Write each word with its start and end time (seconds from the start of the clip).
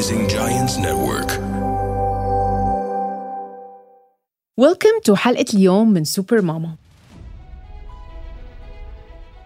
Rising 0.00 0.26
Giants 0.28 0.74
Network. 0.78 1.30
Welcome 4.56 4.96
to 5.06 5.14
حلقة 5.14 5.44
اليوم 5.54 5.92
من 5.92 6.04
سوبر 6.04 6.42
ماما 6.42 6.74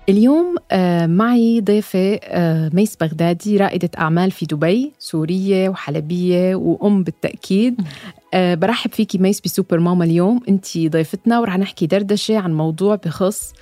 اليوم 0.09 0.57
آه، 0.71 1.07
معي 1.07 1.61
ضيفة 1.61 2.15
آه، 2.23 2.71
ميس 2.75 2.97
بغدادي 2.97 3.57
رائدة 3.57 3.91
أعمال 3.99 4.31
في 4.31 4.47
دبي 4.47 4.93
سورية 4.99 5.69
وحلبية 5.69 6.55
وأم 6.55 7.03
بالتأكيد. 7.03 7.81
آه، 8.35 8.55
برحب 8.55 8.93
فيكي 8.93 9.19
ميس 9.19 9.41
بسوبر 9.41 9.79
ماما 9.79 10.05
اليوم. 10.05 10.41
أنت 10.49 10.79
ضيفتنا 10.79 11.41
ورح 11.41 11.59
نحكي 11.59 11.87
دردشة 11.87 12.39
عن 12.39 12.55
موضوع 12.55 12.95
بخص 12.95 13.53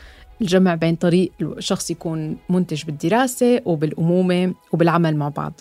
الجمع 0.40 0.74
بين 0.74 0.94
طريق 0.94 1.32
الشخص 1.40 1.90
يكون 1.90 2.36
منتج 2.48 2.84
بالدراسة 2.84 3.60
وبالأمومة 3.64 4.54
وبالعمل 4.72 5.16
مع 5.16 5.28
بعض. 5.28 5.60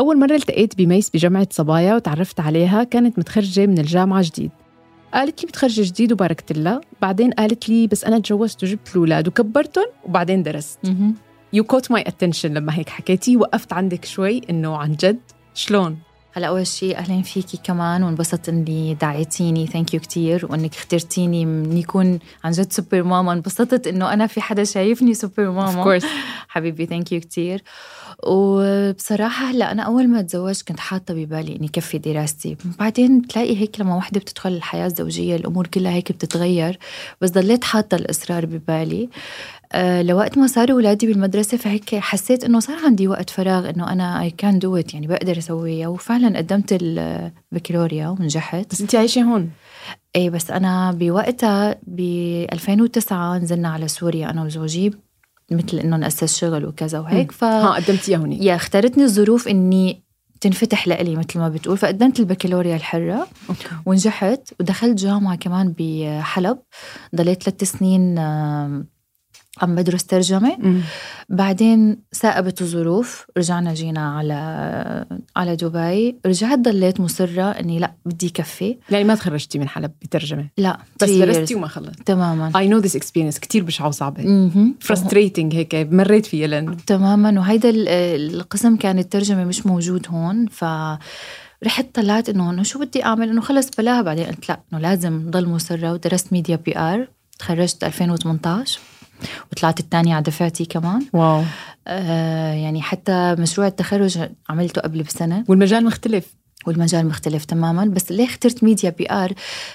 أول 0.00 0.18
مرة 0.18 0.34
التقيت 0.34 0.78
بميس 0.78 1.10
بجمعة 1.10 1.48
صبايا 1.50 1.94
وتعرفت 1.94 2.40
عليها 2.40 2.84
كانت 2.84 3.18
متخرجة 3.18 3.66
من 3.66 3.78
الجامعة 3.78 4.22
جديد. 4.24 4.50
قالت 5.14 5.42
لي 5.42 5.48
متخرجة 5.48 5.88
جديد 5.88 6.12
وباركت 6.12 6.52
لها 6.52 6.80
بعدين 7.02 7.30
قالت 7.30 7.68
لي 7.68 7.86
بس 7.86 8.04
أنا 8.04 8.18
تجوزت 8.18 8.64
وجبت 8.64 8.88
الأولاد 8.90 9.28
وكبرتهم 9.28 9.86
وبعدين 10.04 10.42
درست. 10.42 10.78
You 11.52 11.64
caught 11.64 11.90
my 11.90 12.02
attention 12.06 12.54
لما 12.54 12.74
هيك 12.78 12.88
حكيتي. 12.88 13.36
وقفت 13.36 13.72
عندك 13.72 14.04
شوي 14.04 14.40
إنه 14.50 14.76
عن 14.76 14.92
جد. 14.92 15.18
شلون؟ 15.54 15.98
هلا 16.38 16.46
أول 16.46 16.66
شيء 16.66 16.96
أهلا 16.98 17.22
فيكي 17.22 17.56
كمان 17.64 18.02
وانبسطت 18.02 18.48
إني 18.48 18.94
دعيتيني. 18.94 19.66
Thank 19.66 19.94
you 19.94 20.00
كثير 20.00 20.46
وإنك 20.50 20.74
اخترتيني 20.74 21.46
من 21.46 21.76
يكون 21.76 22.18
عن 22.44 22.50
جد 22.52 22.72
super 22.72 23.02
mama 23.02 23.32
انبسطت 23.32 23.86
إنه 23.86 24.12
أنا 24.12 24.26
في 24.26 24.40
حدا 24.40 24.64
شايفني 24.64 25.14
super 25.14 25.50
mama 25.50 25.84
course. 25.84 26.04
حبيبي 26.48 26.86
thank 26.86 27.12
you 27.12 27.20
كثير 27.20 27.62
وبصراحة 28.22 29.46
هلا 29.46 29.72
أنا 29.72 29.82
أول 29.82 30.08
ما 30.08 30.22
تزوجت 30.22 30.68
كنت 30.68 30.80
حاطة 30.80 31.14
ببالي 31.14 31.56
إني 31.56 31.68
كفي 31.68 31.98
دراستي. 31.98 32.56
بعدين 32.78 33.20
بتلاقي 33.20 33.56
هيك 33.56 33.80
لما 33.80 33.96
وحدة 33.96 34.20
بتدخل 34.20 34.52
الحياة 34.52 34.86
الزوجية 34.86 35.36
الأمور 35.36 35.66
كلها 35.66 35.92
هيك 35.92 36.12
بتتغير 36.12 36.78
بس 37.20 37.30
ضليت 37.30 37.64
حاطة 37.64 37.94
الإصرار 37.94 38.46
ببالي. 38.46 39.08
لوقت 39.76 40.38
ما 40.38 40.46
صاروا 40.46 40.74
أولادي 40.76 41.06
بالمدرسة 41.06 41.56
فهيك 41.56 41.94
حسيت 41.94 42.44
إنه 42.44 42.60
صار 42.60 42.76
عندي 42.84 43.08
وقت 43.08 43.30
فراغ 43.30 43.70
إنه 43.70 43.92
أنا 43.92 44.22
I 44.22 44.30
can 44.30 44.58
do 44.58 44.76
يعني 44.76 45.06
بقدر 45.06 45.38
أسويها. 45.38 45.88
وفعلا 45.88 46.38
قدمت 46.38 46.78
البكالوريا 46.82 48.08
ونجحت. 48.08 48.70
بس 48.70 48.80
أنت 48.80 48.94
عايشة 48.94 49.22
هون؟ 49.22 49.50
إيه 50.16 50.30
بس 50.30 50.50
أنا 50.50 50.92
بوقتها 50.92 51.76
ب 51.86 52.00
2009 52.52 53.38
نزلنا 53.38 53.68
على 53.68 53.88
سوريا 53.88 54.30
أنا 54.30 54.44
وزوجي 54.44 54.94
مثل 55.50 55.78
إنه 55.78 55.96
نأسس 55.96 56.38
شغل 56.38 56.66
وكذا 56.66 56.98
وهيك 57.00 57.32
ف 57.32 57.44
ها 57.44 57.70
قدمتيها 57.70 58.18
هونيك 58.18 58.42
يا 58.42 58.54
اختارتني 58.56 59.04
الظروف 59.04 59.48
إني 59.48 60.02
تنفتح 60.40 60.88
لإلي 60.88 61.16
مثل 61.16 61.38
ما 61.38 61.48
بتقول. 61.48 61.78
فقدمت 61.78 62.20
البكالوريا 62.20 62.76
الحرة 62.76 63.26
okay. 63.48 63.68
ونجحت. 63.86 64.40
ودخلت 64.60 64.98
جامعة 64.98 65.36
كمان 65.36 65.74
بحلب. 65.78 66.58
ضليت 67.16 67.42
ثلاث 67.42 67.64
سنين 67.64 68.14
عم 69.62 69.74
بدرس 69.74 70.04
ترجمة. 70.04 70.56
مم. 70.58 70.80
بعدين 71.28 71.98
ثاقبت 72.14 72.62
الظروف 72.62 73.26
رجعنا 73.38 73.74
جينا 73.74 74.16
على 74.16 75.04
على 75.36 75.56
دبي. 75.56 76.16
رجعت 76.26 76.58
ضليت 76.58 77.00
مصرة 77.00 77.42
إني 77.42 77.78
لأ 77.78 77.92
بدي 78.06 78.28
كفي. 78.28 78.76
يعني 78.90 79.04
ما 79.04 79.14
تخرجتي 79.14 79.58
من 79.58 79.68
حلب 79.68 79.90
بترجمة؟ 80.02 80.48
لأ 80.58 80.78
بس 81.02 81.10
درستي. 81.10 81.54
وما 81.54 81.68
خلصت. 81.68 82.02
تماما. 82.06 82.50
I 82.50 82.70
know 82.70 82.84
this 82.88 82.94
experience. 82.94 83.38
كتير 83.40 83.62
بشعة 83.62 83.88
وصعبة 83.88 84.50
frustrating 84.92 85.54
هيك. 85.54 85.74
مريت 85.74 86.26
فيها 86.26 86.46
لأنه 86.46 86.76
تماما. 86.86 87.40
وهيدا 87.40 87.70
ال- 87.70 87.88
القسم 88.34 88.76
كان 88.76 88.98
الترجمة 88.98 89.44
مش 89.44 89.66
موجود 89.66 90.06
هون 90.10 90.46
ف 90.46 90.64
رحت 91.64 91.86
طلعت 91.94 92.28
إنه 92.28 92.50
إنه 92.50 92.62
شو 92.62 92.78
بدي 92.78 93.04
أعمل؟ 93.04 93.28
إنه 93.28 93.40
خلص 93.40 93.70
بلاها. 93.78 94.02
بعدين 94.02 94.26
قلت 94.26 94.48
لأ 94.48 94.60
إنه 94.72 94.80
لازم 94.80 95.30
ضل 95.30 95.48
مصرة 95.48 95.92
ودرست 95.92 96.32
media 96.32 96.56
PR 96.56 97.08
تخرجت 97.38 97.84
2018 97.84 98.80
وطلعت 99.52 99.80
الثانية 99.80 100.14
على 100.14 100.22
دفعتي 100.22 100.64
كمان. 100.64 101.06
Wow. 101.12 101.42
آه 101.86 102.52
يعني 102.52 102.82
حتى 102.82 103.34
مشروع 103.38 103.66
التخرج 103.66 104.18
عملته 104.48 104.80
قبل 104.80 105.02
بسنة. 105.02 105.44
والمجال 105.48 105.84
مختلف. 105.84 106.38
والمجال 106.66 107.06
مختلف 107.06 107.44
تماما. 107.44 107.84
بس 107.84 108.12
ليه 108.12 108.24
اخترت 108.24 108.64
media 108.64 108.90
PR؟ 108.90 109.32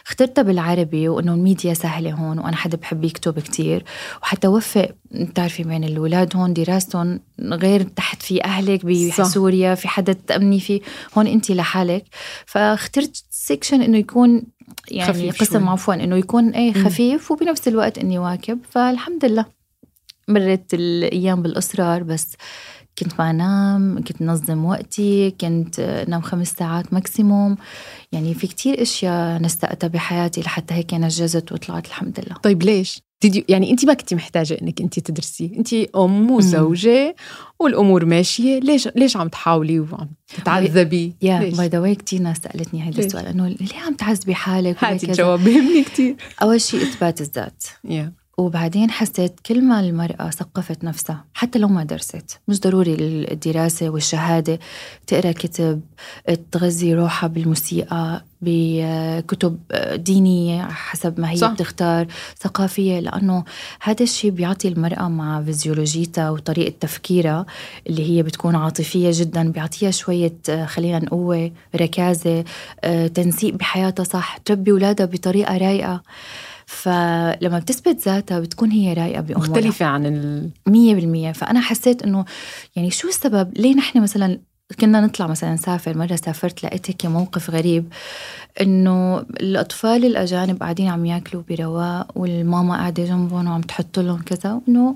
اخترتها 0.07 0.41
بالعربي 0.41 1.09
وإنه 1.09 1.33
الميديا 1.33 1.73
سهلة 1.73 2.11
هون 2.13 2.39
وأنا 2.39 2.55
حدا 2.55 2.77
بحب 2.77 3.03
يكتب 3.03 3.39
كتير. 3.39 3.83
وحتى 4.21 4.47
وفق 4.47 4.89
بتعرفي 5.11 5.63
بين 5.63 5.83
الأولاد 5.83 6.35
هون 6.35 6.53
دراستهم 6.53 7.19
غير 7.41 7.81
تحت 7.83 8.21
في 8.21 8.43
أهلك. 8.43 8.85
بسوريا 8.85 9.75
في 9.75 9.87
حدا 9.87 10.13
تأمني 10.13 10.59
فيه. 10.59 10.81
هون 11.17 11.27
انت 11.27 11.51
لحالك. 11.51 12.05
فاخترت 12.45 13.23
section 13.29 13.81
إنه 13.81 13.97
يكون 13.97 14.43
يعني 14.91 15.29
قسم. 15.29 15.69
عفوا 15.69 15.93
إنه 15.93 16.17
يكون 16.17 16.43
مم. 16.43 16.73
خفيف 16.73 17.31
وبنفس 17.31 17.67
الوقت 17.67 17.97
إني 17.97 18.19
واكب 18.19 18.59
فالحمد 18.71 19.25
لله 19.25 19.45
مرت 20.27 20.73
الأيام 20.73 21.41
بالاصرار 21.41 22.03
بس 22.03 22.35
كنت 22.99 23.19
ما 23.19 23.29
انام 23.29 24.03
كنت 24.03 24.21
نظم 24.21 24.65
وقتي 24.65 25.31
كنت 25.31 25.79
انام 25.79 26.21
خمس 26.21 26.47
ساعات 26.47 26.93
maximum 26.93 27.57
يعني 28.11 28.33
في 28.33 28.47
كتير 28.47 28.81
أشياء 28.81 29.41
نسقتها 29.41 29.87
بحياتي 29.87 30.41
لحتى 30.41 30.73
هيك 30.73 30.93
نجزت 30.93 31.51
وطلعت 31.51 31.87
الحمد 31.87 32.19
لله 32.19 32.35
طيب 32.35 32.63
ليش؟ 32.63 33.01
يعني 33.49 33.71
انت 33.71 33.85
ما 33.85 33.93
كنتي 33.93 34.15
محتاجة 34.15 34.57
إنك 34.61 34.81
انت 34.81 34.99
تدرسي، 34.99 35.51
انت 35.57 35.73
أم 35.73 36.31
وزوجة 36.31 37.15
والأمور 37.59 38.05
ماشية، 38.05 38.59
ليش 38.59 38.87
ليش 38.95 39.17
عم 39.17 39.27
تحاولي 39.27 39.79
وعم 39.79 40.09
تتعذبي؟ 40.27 41.15
Yeah? 41.21 41.39
By 41.49 41.67
the 41.67 41.79
way 41.79 41.95
كثير 41.95 42.21
ناس 42.21 42.37
سألتني 42.37 42.81
هذا؟ 42.81 42.99
السؤال 42.99 43.25
إنه 43.25 43.47
ليه 43.47 43.79
عم 43.85 43.93
تعذبي 43.93 44.35
حالك 44.35 44.75
كذا؟ 44.75 44.91
الجواب 44.91 45.43
بيهمني 45.43 45.83
كثير 45.83 46.15
أول 46.41 46.61
شيء 46.61 46.81
إثبات 46.81 47.21
الذات 47.21 47.63
yeah. 47.87 48.22
وبعدين 48.37 48.91
حسيت 48.91 49.39
كل 49.45 49.61
ما 49.61 49.79
المرأة 49.79 50.29
ثقفت 50.29 50.83
نفسها 50.83 51.25
حتى 51.33 51.59
لو 51.59 51.67
ما 51.67 51.83
درست. 51.83 52.39
مش 52.47 52.59
ضروري 52.59 52.93
الدراسة 53.31 53.89
والشهادة 53.89 54.59
تقرأ 55.07 55.31
كتب 55.31 55.81
تغذي 56.51 56.93
روحها 56.93 57.27
بالموسيقى 57.27 58.23
بكتب 58.41 59.59
دينية 59.93 60.67
حسب 60.67 61.19
ما 61.19 61.31
هي 61.31 61.37
صح. 61.37 61.51
بتختار 61.51 62.07
ثقافية. 62.39 62.99
لأنه 62.99 63.43
هذا 63.81 64.03
الشيء 64.03 64.31
بيعطي 64.31 64.67
المرأة 64.67 65.07
مع 65.07 65.43
فيزيولوجيتها 65.43 66.29
وطريقة 66.29 66.73
تفكيرها 66.79 67.45
اللي 67.87 68.09
هي 68.09 68.23
بتكون 68.23 68.55
عاطفية 68.55 69.09
جدا 69.13 69.51
بيعطيها 69.51 69.91
شوية 69.91 70.33
خلينا 70.65 70.99
نقوة 70.99 71.51
ركازة 71.75 72.43
آه، 72.83 73.07
تنسيق 73.07 73.53
بحياتها 73.53 74.03
صح 74.03 74.37
تربي 74.37 74.71
أولادها 74.71 75.05
بطريقة 75.05 75.57
رايقة. 75.57 76.01
فلما 76.65 77.59
بتثبت 77.59 78.01
ذاتها 78.05 78.39
بتكون 78.39 78.71
هي 78.71 78.93
رايقة 78.93 79.21
بأمورها. 79.21 79.49
مختلفة 79.49 79.85
عن 79.85 80.05
ال... 80.05 80.49
مية 80.67 80.95
بالمية. 80.95 81.31
فأنا 81.31 81.61
حسيت 81.61 82.03
إنه 82.03 82.25
يعني 82.75 82.91
شو 82.91 83.07
السبب؟ 83.07 83.57
ليه 83.57 83.75
نحن 83.75 84.01
مثلا 84.01 84.39
كنا 84.79 85.01
نطلع 85.01 85.27
مثلا 85.27 85.53
نسافر 85.53 85.97
مرة 85.97 86.15
سافرت 86.15 86.63
لقيت 86.63 86.89
هيك 86.89 87.05
موقف 87.05 87.49
غريب 87.49 87.93
إنه 88.61 89.19
الأطفال 89.19 90.05
الأجانب 90.05 90.59
قاعدين 90.59 90.87
عم 90.87 91.05
يأكلوا 91.05 91.43
برواق 91.49 92.07
والماما 92.15 92.75
قاعدة 92.75 93.05
جنبهم 93.05 93.47
وعم 93.47 93.61
تحط 93.61 93.99
لهم 93.99 94.21
كذا 94.21 94.61
إنه 94.67 94.93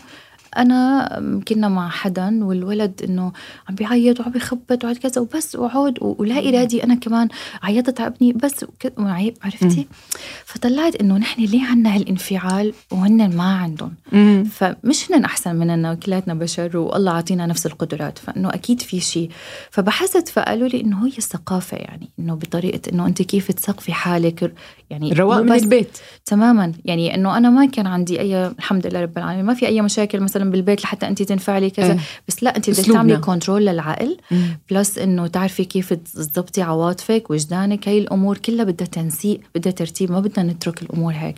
أنا 0.57 1.09
كنا 1.47 1.69
مع 1.69 1.90
حدا 1.90 2.44
والولد 2.44 3.01
إنه 3.03 3.31
عم 3.69 3.75
بيعيط 3.75 4.19
وعم 4.19 4.31
بيخبط 4.31 4.84
وعم 4.84 4.94
كذا 4.94 5.22
وبس 5.22 5.56
وعود 5.56 5.97
ولا 6.01 6.50
إرادي 6.50 6.84
أنا 6.84 6.95
كمان. 6.95 7.28
عيطت 7.63 8.01
على 8.01 8.13
ابني 8.16 8.34
بس 8.34 8.66
عرفتي؟ 9.44 9.88
فطلعت 10.45 10.95
إنه 10.95 11.18
نحن 11.18 11.41
ليه 11.41 11.66
عنا 11.66 11.95
هالانفعال 11.95 12.73
وهن 12.91 13.35
ما 13.38 13.44
عندهم. 13.44 13.94
فمش 14.44 15.12
هن 15.12 15.23
أحسن 15.23 15.56
مننا 15.56 15.94
كلاتنا 15.94 16.34
بشر 16.34 16.78
والله 16.78 17.12
عطينا 17.12 17.45
نفس 17.45 17.66
القدرات 17.66 18.19
فإنه 18.19 18.50
أكيد 18.50 18.81
في 18.81 19.00
شيء 19.00 19.29
فبحثت 19.72 20.30
فقالوا 20.30 20.68
لي 20.68 20.81
إنه 20.81 21.06
هي 21.06 21.18
الثقافة 21.18 21.77
يعني 21.77 22.10
إنه 22.19 22.36
بطريقة 22.36 22.92
إنه 22.94 23.06
أنت 23.07 23.21
كيف 23.21 23.51
تثقفي 23.51 23.94
حالك 23.94 24.53
يعني 24.89 25.12
الرواق 25.12 25.38
مو 25.38 25.44
من 25.44 25.51
البيت 25.51 25.98
تماما. 26.25 26.74
يعني 26.86 27.15
إنه 27.15 27.38
أنا 27.38 27.50
ما 27.50 27.65
كان 27.65 27.88
عندي 27.88 28.19
أي 28.19 28.48
الحمد 28.48 28.88
لله 28.88 29.01
رب 29.01 29.18
العالمين 29.18 29.45
ما 29.45 29.53
في 29.53 29.68
أي 29.68 29.81
مشاكل 29.81 30.19
مثلا 30.19 30.46
بالبيت 30.51 30.83
لحتى 30.83 31.07
انت 31.07 31.23
تنفعلي 31.23 31.69
كذا. 31.69 31.94
إيه. 31.94 31.99
بس 32.27 32.44
لا 32.44 32.55
انت 32.57 32.69
بدك. 32.69 32.85
تعملي 32.85 33.17
control 33.18 33.65
للعقل. 33.65 34.17
Plus 34.71 34.97
إنه 34.97 35.27
تعرفي 35.27 35.65
كيف 35.65 35.94
تضبطي 35.94 36.61
عواطفك 36.61 37.29
وجدانك. 37.29 37.88
هي 37.88 37.97
الأمور 37.97 38.38
كلها 38.38 38.65
بدها 38.65 38.88
تنسيق 38.88 39.39
بدها 39.55 39.71
ترتيب 39.71 40.11
ما 40.11 40.19
بدنا 40.19 40.53
نترك 40.53 40.81
الأمور 40.81 41.13
هيك. 41.13 41.35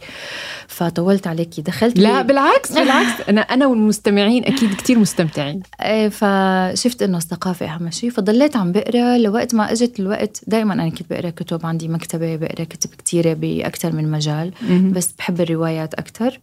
فطولت 0.67 1.27
عليكي. 1.27 1.61
دخلت 1.61 1.99
لا 1.99 2.21
بالعكس 2.21 2.71
بالعكس. 2.71 3.21
أنا 3.29 3.41
أنا 3.41 3.67
والمستمعين 3.67 4.45
أكيد 4.45 4.73
كتير 4.73 4.99
مستمتعين. 4.99 5.61
إيه 5.81 6.09
فشفت 6.09 7.01
إنه 7.01 7.17
الثقافة 7.17 7.65
أهم 7.65 7.91
شيء 7.91 8.09
فضليت 8.09 8.55
عم 8.55 8.71
بقرا 8.71 9.17
لوقت 9.17 9.55
ما 9.55 9.71
إجت 9.71 9.99
الوقت. 9.99 10.41
دائما 10.47 10.73
أنا 10.73 10.89
كنت 10.89 11.09
بقرا 11.09 11.29
كتب 11.29 11.65
عندي 11.65 11.87
مكتبة 11.87 12.35
بقرا 12.35 12.63
كتب 12.63 12.89
كتيرة 12.89 13.33
باكثر 13.33 13.91
من 13.91 14.11
مجال. 14.11 14.51
بس 14.91 15.11
بحب 15.17 15.41
الروايات 15.41 15.93
أكثر 15.93 16.39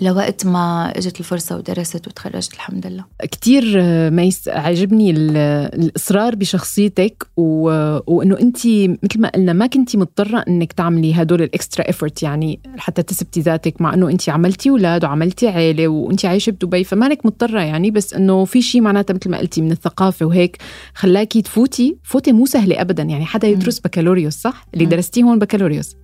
لوقت 0.00 0.46
ما 0.46 0.92
إجت 0.96 1.20
الفرصة 1.20 1.56
ودرست 1.56 2.08
وتخرجت 2.08 2.54
الحمد 2.54 2.86
لله. 2.86 3.04
كتير 3.22 3.80
ميس 4.10 4.48
عجبني 4.48 5.10
الإصرار 5.10 6.34
بشخصيتك 6.34 7.26
و... 7.36 7.68
وإنه 8.06 8.38
انت 8.40 8.66
مثل 8.66 9.20
ما 9.20 9.28
قلنا 9.28 9.52
ما 9.52 9.66
كنتي 9.66 9.96
مضطرة 9.96 10.44
إنك 10.48 10.72
تعملي 10.72 11.14
هدول 11.14 11.42
ال 11.42 11.50
extra 11.50 11.88
effort 11.88 12.22
يعني 12.22 12.60
حتى 12.76 13.02
تثبتي 13.02 13.40
ذاتك 13.40 13.80
مع 13.80 13.94
إنه 13.94 14.10
انت 14.10 14.28
عملتي 14.28 14.70
أولاد 14.70 15.04
وعملتي 15.04 15.48
عيلة 15.48 15.88
وانت 15.88 16.24
عايشة 16.24 16.50
بدبي 16.50 16.84
فمانك 16.84 17.26
مضطرة 17.26 17.60
يعني 17.60 17.90
بس 17.90 18.14
إنه 18.14 18.44
في 18.44 18.62
شيء 18.62 18.80
معناتها 18.80 19.14
مثل 19.14 19.30
ما 19.30 19.38
قلتي 19.38 19.60
من 19.62 19.72
الثقافة 19.72 20.26
وهيك 20.26 20.56
خلاكي 20.94 21.42
تفوتي. 21.42 21.96
فوتي 22.02 22.32
مو 22.32 22.46
سهلة 22.46 22.80
ابدا 22.80 23.02
يعني 23.02 23.26
حدا 23.26 23.48
يدرس 23.48 23.80
بكالوريوس 23.80 24.34
صح؟ 24.34 24.66
اللي 24.74 24.86
درستيه 24.86 25.22
هون 25.22 25.38
بكالوريوس. 25.38 25.96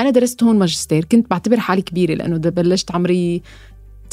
أنا 0.00 0.10
درست 0.10 0.42
هون 0.42 0.58
ماجستير 0.58 1.04
كنت 1.04 1.30
بعتبر 1.30 1.60
حالي 1.60 1.82
كبيرة 1.82 2.14
لأنه 2.14 2.36
بلشت 2.36 2.90
عمري 2.90 3.37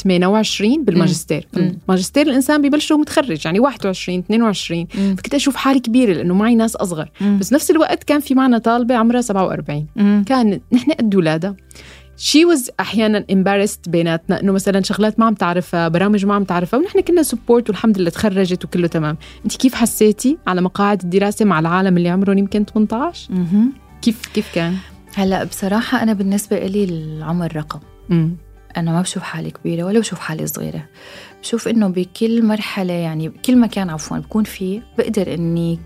28 0.03 0.83
بالماجستير. 0.85 1.47
ماجستير 1.89 2.27
الإنسان 2.27 2.61
ببلش 2.61 2.91
متخرج 2.91 3.45
يعني 3.45 3.59
21 3.59 4.19
22 4.19 4.87
مم. 4.97 5.15
فكنت 5.15 5.33
أشوف 5.33 5.55
حالي 5.55 5.79
كبيرة 5.79 6.13
لأنه 6.13 6.33
معي 6.33 6.55
ناس 6.55 6.75
أصغر. 6.75 7.11
مم. 7.21 7.37
بس 7.39 7.53
نفس 7.53 7.71
الوقت 7.71 8.03
كان 8.03 8.19
في 8.19 8.35
معنا 8.35 8.57
طالبة 8.57 8.95
عمرها 8.95 9.21
47 9.21 9.87
مم. 9.95 10.23
كان 10.27 10.59
نحن 10.73 10.91
قد 10.91 11.15
اولادها 11.15 11.55
she 12.17 12.45
was 12.45 12.69
أحيانا 12.79 13.25
embarrassed 13.31 13.89
بيناتنا 13.89 14.41
إنه 14.41 14.51
مثلا 14.51 14.81
شغلات 14.83 15.19
ما 15.19 15.25
عم 15.25 15.33
تعرفها 15.33 15.87
برامج 15.87 16.25
ما 16.25 16.33
عم 16.33 16.43
تعرفها 16.43 16.79
ونحن 16.79 17.01
كنا 17.01 17.23
support 17.23 17.69
والحمد 17.69 17.97
لله 17.97 18.09
تخرجت 18.09 18.65
وكله 18.65 18.87
تمام. 18.87 19.17
أنت 19.45 19.55
كيف 19.57 19.75
حسيتي 19.75 20.37
على 20.47 20.61
مقاعد 20.61 21.01
الدراسة 21.03 21.45
مع 21.45 21.59
العالم 21.59 21.97
اللي 21.97 22.09
عمرهم 22.09 22.37
يمكن 22.37 22.65
18 22.65 23.33
مم. 23.33 23.69
كيف 24.01 24.25
كيف 24.33 24.55
كان؟ 24.55 24.75
هلأ 25.15 25.43
بصراحة 25.43 26.03
أنا 26.03 26.13
بالنسبة 26.13 26.59
لي 26.59 26.83
العمر 26.83 27.55
رقم. 27.55 27.79
مم. 28.09 28.31
أنا 28.77 28.91
ما 28.91 29.01
بشوف 29.01 29.23
حالي 29.23 29.51
كبيرة 29.51 29.83
ولا 29.83 29.99
بشوف 29.99 30.19
حالي 30.19 30.47
صغيرة. 30.47 30.85
بشوف 31.41 31.67
إنه 31.67 31.87
بكل 31.87 32.45
مرحلة 32.45 32.93
يعني 32.93 33.29
كل 33.29 33.57
مكان 33.57 33.89
عفوا 33.89 34.17
بكون 34.17 34.43
فيه 34.43 34.81
بقدر 34.97 35.33
إني 35.33 35.79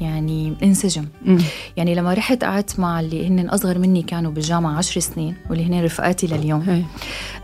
يعني 0.00 0.54
انسجم. 0.62 1.04
مم. 1.24 1.38
يعني 1.76 1.94
لما 1.94 2.14
رحت 2.14 2.44
قعدت 2.44 2.80
مع 2.80 3.00
اللي 3.00 3.28
هن 3.28 3.48
أصغر 3.48 3.78
مني 3.78 4.02
كانوا 4.02 4.32
بالجامعة 4.32 4.78
عشر 4.78 5.00
سنين 5.00 5.34
واللي 5.50 5.64
هن 5.64 5.84
رفقاتي 5.84 6.26
لليوم. 6.26 6.60
هي. 6.60 6.82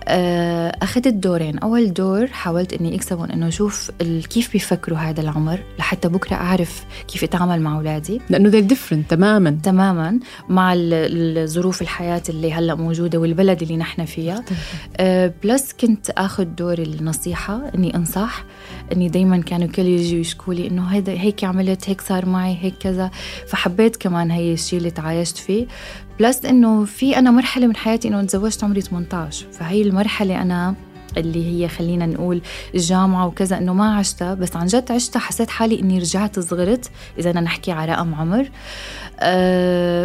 آه، 0.08 0.76
أخذت 0.82 1.08
دورين. 1.08 1.58
أول 1.58 1.92
دور 1.92 2.26
حاولت 2.26 2.72
إني 2.72 2.94
أكسبهم 2.94 3.30
إنه 3.30 3.48
أشوف 3.48 3.90
كيف 4.30 4.52
بيفكروا 4.52 4.98
هذا 4.98 5.20
العمر 5.20 5.58
لحتى 5.78 6.08
بكرة 6.08 6.36
أعرف 6.36 6.84
كيف 7.08 7.24
أتعامل 7.24 7.60
مع 7.60 7.76
أولادي. 7.76 8.20
لأنه 8.30 8.48
they're 8.48 8.60
different 8.60 9.10
تماما. 9.10 9.58
تماما. 9.62 10.20
مع 10.48 10.72
الظروف 10.76 11.82
الحياة 11.82 12.22
اللي 12.28 12.52
هلأ 12.52 12.74
موجودة 12.74 13.18
والبلد 13.18 13.62
اللي 13.62 13.76
نحن 13.76 14.04
فيها. 14.04 14.44
آه 14.96 15.32
plus 15.42 15.72
كنت 15.72 16.10
آخذ 16.10 16.44
دور 16.44 16.78
النصيحة 16.78 17.60
إني 17.74 17.96
أنصح. 17.96 18.44
إني 18.92 19.08
دائما 19.08 19.38
كانوا 19.38 19.68
كل 19.68 19.82
يجوا 19.82 20.20
يشكوا 20.20 20.54
لي 20.54 20.66
إنه 20.66 20.86
هيدا 20.86 21.12
هيك 21.12 21.44
عملت 21.44 21.88
هيك 21.88 22.00
صار 22.00 22.26
معي 22.26 22.58
هيك 22.60 22.74
كذا. 22.80 23.10
فحبيت 23.48 23.96
كمان 23.96 24.30
هي 24.30 24.52
الشيء 24.52 24.78
اللي 24.78 24.90
تعايشت 24.90 25.36
فيه. 25.36 25.66
plus 26.20 26.44
إنه 26.44 26.84
في 26.84 27.18
أنا 27.18 27.30
مرحلة 27.30 27.66
من 27.66 27.76
حياتي 27.76 28.08
إنه 28.08 28.22
تزوجت 28.22 28.64
عمري 28.64 28.80
18 28.80 29.46
فهي 29.52 29.82
المرحلة 29.82 30.42
أنا 30.42 30.74
اللي 31.16 31.46
هي 31.64 31.68
خلينا 31.68 32.06
نقول 32.06 32.40
الجامعة 32.74 33.26
وكذا 33.26 33.58
إنه 33.58 33.74
ما 33.74 33.96
عشتها. 33.96 34.34
بس 34.34 34.56
عن 34.56 34.66
جد 34.66 34.92
عشتها 34.92 35.20
حسيت 35.20 35.50
حالي 35.50 35.80
إني 35.80 35.98
رجعت 35.98 36.38
صغرت 36.40 36.90
إذا 37.18 37.30
أنا 37.30 37.40
نحكي 37.40 37.72
على 37.72 37.92
رقم 37.92 38.14
عمر. 38.14 38.50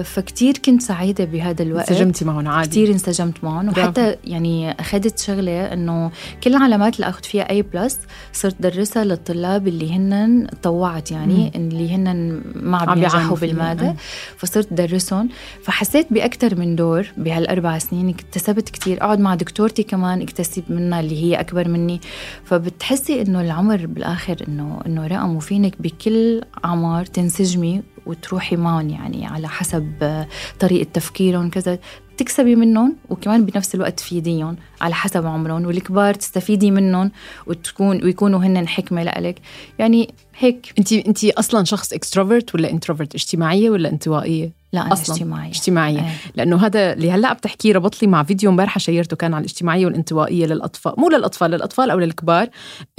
فكتير 0.03 0.57
كنت 0.57 0.81
سعيدة 0.81 1.25
بهذا 1.25 1.63
الوقت. 1.63 1.89
انسجمتي 1.89 2.25
معهم 2.25 2.47
عادي. 2.47 2.69
كتير 2.69 2.91
انسجمت 2.91 3.43
معهم. 3.43 3.69
وحتى 3.69 4.15
يعني 4.23 4.71
أخذت 4.71 5.19
شغلة 5.19 5.73
إنه 5.73 6.11
كل 6.43 6.55
العلامات 6.55 6.95
اللي 6.95 7.09
أخذت 7.09 7.25
فيها 7.25 7.49
أي 7.49 7.61
بلس 7.61 7.99
صرت 8.33 8.61
درسها 8.61 9.03
للطلاب 9.03 9.67
اللي 9.67 9.93
هن 9.93 10.47
طوعت 10.63 11.11
يعني 11.11 11.43
مم. 11.43 11.51
اللي 11.55 11.95
هن 11.95 12.41
ما 12.55 12.77
عم 12.77 12.93
بينجحوا 12.93 13.37
بالمادة. 13.37 13.95
فصرت 14.37 14.73
درسهم. 14.73 15.29
فحسيت 15.63 16.13
بأكثر 16.13 16.55
من 16.55 16.75
دور 16.75 17.07
بهالأربع 17.17 17.77
سنين. 17.77 18.09
اكتسبت 18.09 18.69
كتير. 18.69 19.03
أقعد 19.03 19.19
مع 19.19 19.35
دكتورتي 19.35 19.83
كمان 19.83 20.21
اكتسب 20.21 20.63
منها 20.69 20.99
اللي 20.99 21.23
هي 21.23 21.39
أكبر 21.39 21.67
مني. 21.67 22.01
فبتحسي 22.45 23.21
إنه 23.21 23.41
العمر 23.41 23.85
بالآخر 23.85 24.35
إنه 24.47 24.81
إنه 24.85 25.07
رقم 25.07 25.35
وفينك 25.35 25.81
بكل 25.81 26.41
أعمار 26.65 27.05
تنسجمي 27.05 27.81
وتروحي 28.09 28.55
معهم 28.55 28.89
يعني 28.89 29.25
على 29.25 29.47
حسب 29.47 30.25
طريقة 30.59 30.89
تفكيرهم 30.93 31.49
كذا. 31.49 31.79
تكسبي 32.17 32.55
منهم 32.55 32.95
وكمان 33.09 33.45
بنفس 33.45 33.75
الوقت 33.75 33.99
تفيديهم 33.99 34.57
على 34.81 34.95
حسب 34.95 35.25
عمرهم 35.25 35.65
والكبار 35.65 36.13
تستفيدي 36.13 36.71
منهم 36.71 37.11
وتكون 37.47 38.03
ويكونوا 38.03 38.39
هن 38.39 38.67
حكمة 38.67 39.03
لإلك. 39.03 39.39
يعني 39.79 40.13
هيك. 40.39 40.73
انت 40.79 40.93
انت 40.93 41.25
أصلا 41.25 41.63
شخص 41.63 41.93
extrovert 41.93 42.55
ولا 42.55 42.71
introvert 42.71 43.15
اجتماعية 43.15 43.69
ولا 43.69 43.89
انطوائية؟ 43.89 44.58
لا 44.73 44.81
أنا 44.81 44.93
أصلاً. 44.93 45.15
اجتماعية. 45.15 45.49
اجتماعية. 45.51 45.99
أيه. 45.99 46.11
لأنه 46.35 46.65
هذا 46.65 46.93
اللي 46.93 47.11
هلأ 47.11 47.33
بتحكيه 47.33 47.73
ربط 47.73 48.01
لي 48.01 48.07
مع 48.07 48.23
فيديو 48.23 48.49
امبارحة 48.49 48.79
share 48.79 49.05
ته 49.05 49.15
كان 49.15 49.33
عن 49.33 49.39
الاجتماعية 49.41 49.85
والانطوائية 49.85 50.45
للأطفال 50.45 50.93
مو 50.97 51.09
للأطفال 51.09 51.51
للأطفال 51.51 51.89
أو 51.91 51.99
للكبار 51.99 52.47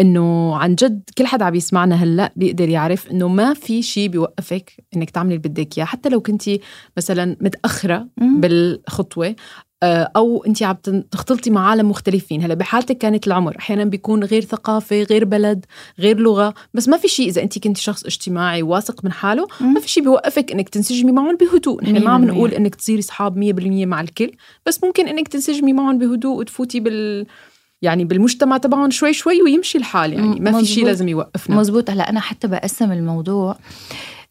إنه 0.01 0.57
عن 0.57 0.75
جد 0.75 1.03
كل 1.19 1.27
حدا 1.27 1.45
عم 1.45 1.55
يسمعنا 1.55 1.95
هلأ 1.95 2.33
بيقدر 2.37 2.69
يعرف 2.69 3.11
إنه 3.11 3.29
ما 3.29 3.55
في 3.55 3.83
شيء 3.83 4.09
بيوقفك 4.09 4.73
إنك 4.97 5.11
تعملي 5.11 5.35
اللي 5.37 5.49
بدك 5.49 5.79
إياه. 5.79 5.87
حتى 5.87 6.09
لو 6.09 6.21
كنتي 6.21 6.61
مثلا 6.97 7.37
متأخرة 7.41 8.07
بالخطوة 8.41 9.27
آه، 9.27 9.35
أو 9.83 10.45
أنت 10.47 10.63
عم 10.63 10.77
تختلطي 11.11 11.51
مع 11.51 11.71
عالم 11.71 11.91
مختلفين. 11.91 12.43
هلا 12.43 12.55
بحالتك 12.55 12.99
كانت 12.99 13.27
العمر. 13.27 13.59
أحيانا 13.59 13.85
بيكون 13.85 14.25
غير 14.25 14.45
ثقافة 14.45 15.03
غير 15.03 15.25
بلد 15.25 15.67
غير 15.99 16.19
لغة. 16.19 16.55
بس 16.75 16.89
ما 16.89 16.97
في 16.97 17.09
شيء 17.09 17.29
إذا 17.29 17.43
أنت 17.43 17.59
كنت 17.59 17.77
شخص 17.77 18.05
اجتماعي 18.05 18.63
واثق 18.63 19.05
من 19.05 19.13
حاله 19.13 19.47
ما 19.61 19.81
في 19.81 19.89
شيء 19.89 20.03
بيوقفك 20.03 20.53
إنك 20.53 20.69
تنسجمي 20.69 21.13
معهم 21.13 21.37
بهدوء. 21.37 21.85
نحن 21.85 22.05
ما 22.05 22.11
عم 22.11 22.25
نقول 22.25 22.51
إنك 22.51 22.75
تصيري 22.75 22.99
اصحاب 22.99 23.39
100% 23.39 23.87
مع 23.87 24.01
الكل. 24.01 24.31
بس 24.67 24.85
ممكن 24.85 25.09
إنك 25.09 25.29
تنسجمي 25.29 25.73
معهم 25.73 25.99
بهدوء 25.99 26.39
وتفوتي 26.39 26.81
بال 26.81 27.27
يعني 27.83 28.05
بالمجتمع 28.05 28.57
تبعهم 28.59 28.91
شوي 28.91 29.13
شوي 29.13 29.43
ويمشي 29.43 29.79
الحال. 29.79 30.13
يعني 30.13 30.41
ما 30.41 30.59
في 30.59 30.67
شيء 30.67 30.87
لازم 30.87 31.09
يوقفنا. 31.09 31.57
مزبوط 31.57 31.91
هلا 31.91 32.11
أنا 32.11 32.21
حتى 32.21 32.49
بقسم 32.49 32.93
الموضوع 32.93 33.57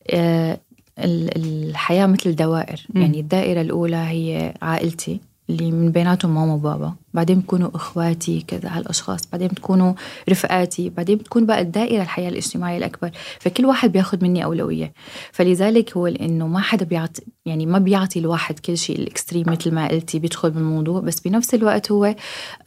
آه 0.10 0.60
الحياة 1.00 2.06
مثل 2.06 2.36
دوائر 2.36 2.88
يعني 2.96 3.20
الدائرة 3.20 3.62
الأولى 3.62 3.96
هي 3.96 4.54
عائلتي. 4.62 5.20
اللي 5.50 5.72
من 5.72 5.92
بيناتهم 5.92 6.36
ماما 6.36 6.54
وبابا. 6.54 6.94
بعدين 7.14 7.40
بتكونوا 7.40 7.70
إخواتي 7.76 8.46
كذا 8.48 8.70
هالاشخاص 8.78 9.22
بعدين 9.32 9.48
بتكونوا 9.48 9.94
رفقاتي 10.30 10.90
بعدين 10.90 11.18
بتكون 11.18 11.46
بقى 11.46 11.62
الدائرة 11.62 12.02
الحياة 12.02 12.30
الاجتماعية 12.30 12.78
الأكبر. 12.78 13.12
فكل 13.40 13.66
واحد 13.66 13.92
بياخذ 13.92 14.24
مني 14.24 14.44
أولوية. 14.44 14.94
فلذلك 15.32 15.98
هو 15.98 16.08
إنه 16.08 16.48
ما 16.48 16.60
حدا 16.60 16.86
بيعطي 16.86 17.22
يعني 17.46 17.66
ما 17.66 17.80
بيعطي 17.80 18.20
الواحد 18.20 18.60
كل 18.60 18.78
شيء 18.78 19.00
الإكستريم 19.00 19.44
مثل 19.48 19.72
ما 19.72 19.88
قلتي 19.88 20.20
بيدخل 20.20 20.52
بالموضوع 20.52 21.00
بس 21.00 21.20
بنفس 21.20 21.54
الوقت 21.54 21.92
هو 21.92 22.16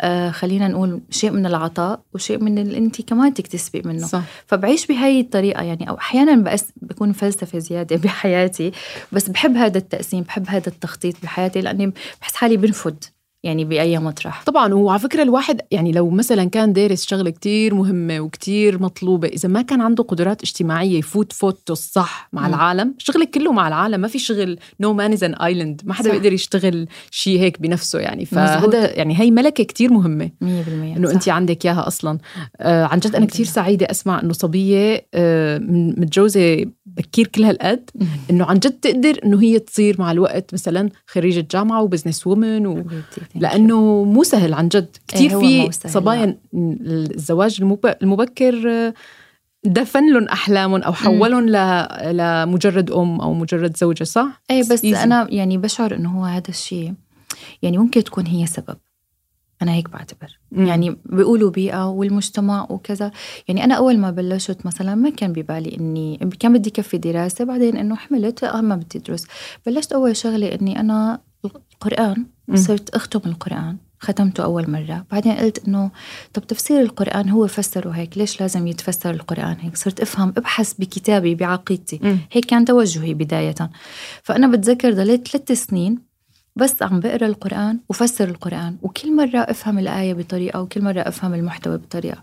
آه 0.01 0.31
خلينا 0.31 0.69
نقول 0.69 1.01
شيء 1.11 1.31
من 1.31 1.47
العطاء 1.47 2.01
وشيء 2.15 2.39
من 2.39 2.59
اللي 2.59 2.79
انت 2.79 3.01
كمان 3.01 3.35
تكتسبي 3.35 3.83
منه. 3.85 4.07
صح. 4.07 4.23
فبعيش 4.47 4.87
بهي 4.87 5.21
الطريقة. 5.21 5.63
يعني 5.63 5.89
أو 5.89 5.99
أحيانا 5.99 6.53
بس 6.53 6.65
بكون 6.83 7.13
فلسفة 7.13 7.59
زيادة 7.59 7.97
بحياتي. 8.05 8.73
بس 9.13 9.29
بحب 9.29 9.57
هذا 9.57 9.79
التقسيم 9.79 10.23
بحب 10.23 10.45
هذا 10.49 10.69
التخطيط 10.69 11.15
بحياتي 11.23 11.61
لأني 11.61 11.93
بحس 12.21 12.35
حالي 12.35 12.57
بنفد. 12.57 13.05
يعني 13.45 13.65
بأي 13.65 13.99
مطرح. 13.99 14.43
طبعا 14.45 14.75
وعلى 14.75 14.99
فكرة 14.99 15.23
الواحد 15.23 15.61
يعني 15.71 15.93
لو 15.93 16.11
مثلا 16.11 16.45
كان 16.45 16.73
دارس 16.73 17.07
شغلة 17.07 17.31
كتير 17.31 17.75
مهمة 17.75 18.21
وكتير 18.21 18.83
مطلوبة 18.83 19.29
إذا 19.29 19.49
ما 19.49 19.63
كان 19.63 19.81
عنده 19.81 20.05
قدرات 20.05 20.43
اجتماعية 20.43 20.99
يفوت 20.99 21.33
فوته 21.33 21.73
الصح 21.73 22.29
مع 22.33 22.43
م. 22.43 22.55
العالم 22.55 22.95
شغلك 22.99 23.31
كله 23.31 23.53
مع 23.53 23.69
العالم 23.69 24.01
ما 24.01 24.09
في 24.09 24.19
شغل 24.19 24.59
no 24.81 24.93
man 24.93 25.13
is 25.13 25.25
an 25.25 25.35
island 25.35 25.83
ما 25.85 25.95
حدا 25.95 26.09
صح. 26.09 26.13
بيقدر 26.13 26.33
يشتغل 26.33 26.89
شيء 27.11 27.41
هيك 27.41 27.61
بنفسه 27.61 27.99
يعني. 27.99 28.25
فهذا 28.25 28.99
يعني 28.99 29.21
هي 29.21 29.31
ملكة 29.31 29.65
كتير 29.65 29.93
مهمة. 29.93 30.31
100% 30.43 30.47
إنه 30.97 31.11
انت 31.11 31.29
عندك 31.29 31.67
إياها 31.67 31.87
أصلا. 31.87 32.19
آه 32.57 32.85
عن 32.85 32.99
جد 32.99 33.17
أنا 33.17 33.27
كتير 33.27 33.47
سعيدة 33.47 33.87
أسمع 33.91 34.21
إنه 34.21 34.33
صبية 34.33 35.07
آه 35.15 35.59
متجوزة 35.99 36.67
بكير 36.87 37.27
كل 37.27 37.45
هالقد 37.45 37.91
إنه 38.31 38.45
عن 38.45 38.59
جد 38.59 38.73
تقدر 38.73 39.21
إنه 39.25 39.43
هي 39.43 39.59
تصير 39.59 39.97
مع 39.99 40.13
الوقت 40.13 40.55
مثلا 40.55 40.89
خريجة 41.07 41.47
جامعة 41.51 41.83
وبزنس 41.83 42.27
وومن 42.27 42.67
و... 42.67 42.85
لأنه 43.35 44.05
مو 44.05 44.23
سهل 44.23 44.55
عن 44.55 44.69
جد. 44.69 44.97
كثير 45.09 45.41
إيه 45.41 45.71
في 45.71 45.89
صبايا 45.89 46.39
الزواج 46.55 47.63
المبكر 48.03 48.93
دفن 49.65 50.13
لهم 50.13 50.29
أحلامهم 50.29 50.83
أو 50.83 50.93
حولهم 50.93 51.49
لمجرد 52.13 52.91
أم 52.91 53.21
أو 53.21 53.35
مجرد 53.35 53.77
زوجة 53.77 54.05
صح؟ 54.05 54.43
إيه 54.51 54.61
بس 54.61 54.85
إيزي. 54.85 55.03
أنا 55.03 55.27
يعني 55.31 55.59
بشعر 55.59 55.95
إنه 55.95 56.21
هو 56.21 56.25
هذا 56.25 56.49
الشيء 56.49 56.95
يعني 57.63 57.79
ممكن 57.79 58.05
تكون 58.05 58.27
هي 58.27 58.47
سبب. 58.47 58.77
أنا 59.63 59.73
هيك 59.73 59.91
بعتبر. 59.91 60.39
مم. 60.53 60.67
يعني 60.67 60.97
بيقولوا 61.07 61.51
بيئة 61.51 61.89
والمجتمع 61.89 62.67
وكذا. 62.71 63.11
يعني 63.49 63.65
أنا 63.65 63.75
أول 63.75 63.99
ما 63.99 64.11
بلشت 64.11 64.67
مثلا 64.67 64.95
ما 64.95 65.11
كان 65.11 65.33
ببالي 65.33 65.77
إني 65.77 66.31
كان 66.41 66.53
بدي 66.53 66.71
كفي 66.71 66.99
دراسة 66.99 67.45
بعدين 67.45 67.77
إنه 67.77 67.97
حملت 67.97 68.45
آه 68.45 68.61
ما 68.61 68.77
بدي 68.77 68.99
أدرس. 68.99 69.27
بلشت 69.67 69.93
أول 69.93 70.17
شغلة 70.17 70.55
إني 70.55 70.81
أنا 70.81 71.21
القرآن 71.83 72.27
صرت 72.55 72.91
أختم 72.91 73.21
القرآن 73.27 73.77
ختمته 74.01 74.45
أول 74.45 74.71
مرة. 74.71 75.07
بعدين 75.11 75.33
قلت 75.33 75.69
إنه 75.69 75.91
طب 76.35 76.47
تفسير 76.47 76.81
القرآن 76.81 77.29
هو 77.29 77.47
فسره 77.47 77.91
هيك 77.91 78.19
ليش 78.19 78.41
لازم 78.41 78.67
يتفسر 78.67 79.11
القرآن 79.11 79.57
هيك؟ 79.61 79.77
صرت 79.77 80.01
أفهم 80.01 80.33
أبحث 80.37 80.73
بكتابي 80.79 81.35
بعقيدتي. 81.35 82.01
هيك 82.33 82.45
كان 82.45 82.65
توجهي 82.65 83.15
بداية. 83.15 83.55
فأنا 84.23 84.47
بتذكر 84.47 84.93
ضليت 84.93 85.29
ثلاث 85.29 85.53
سنين 85.53 86.12
بس 86.57 86.83
عم 86.83 87.01
بقرأ 87.01 87.27
القرآن 87.27 87.79
وفسر 87.89 88.29
القرآن 88.29 88.77
وكل 88.83 89.17
مرة 89.17 89.39
أفهم 89.39 89.79
الآية 89.79 90.15
بطريقة 90.15 90.61
وكل 90.63 90.83
مرة 90.83 91.01
أفهم 91.01 91.35
المحتوى 91.35 91.77
بطريقة 91.77 92.23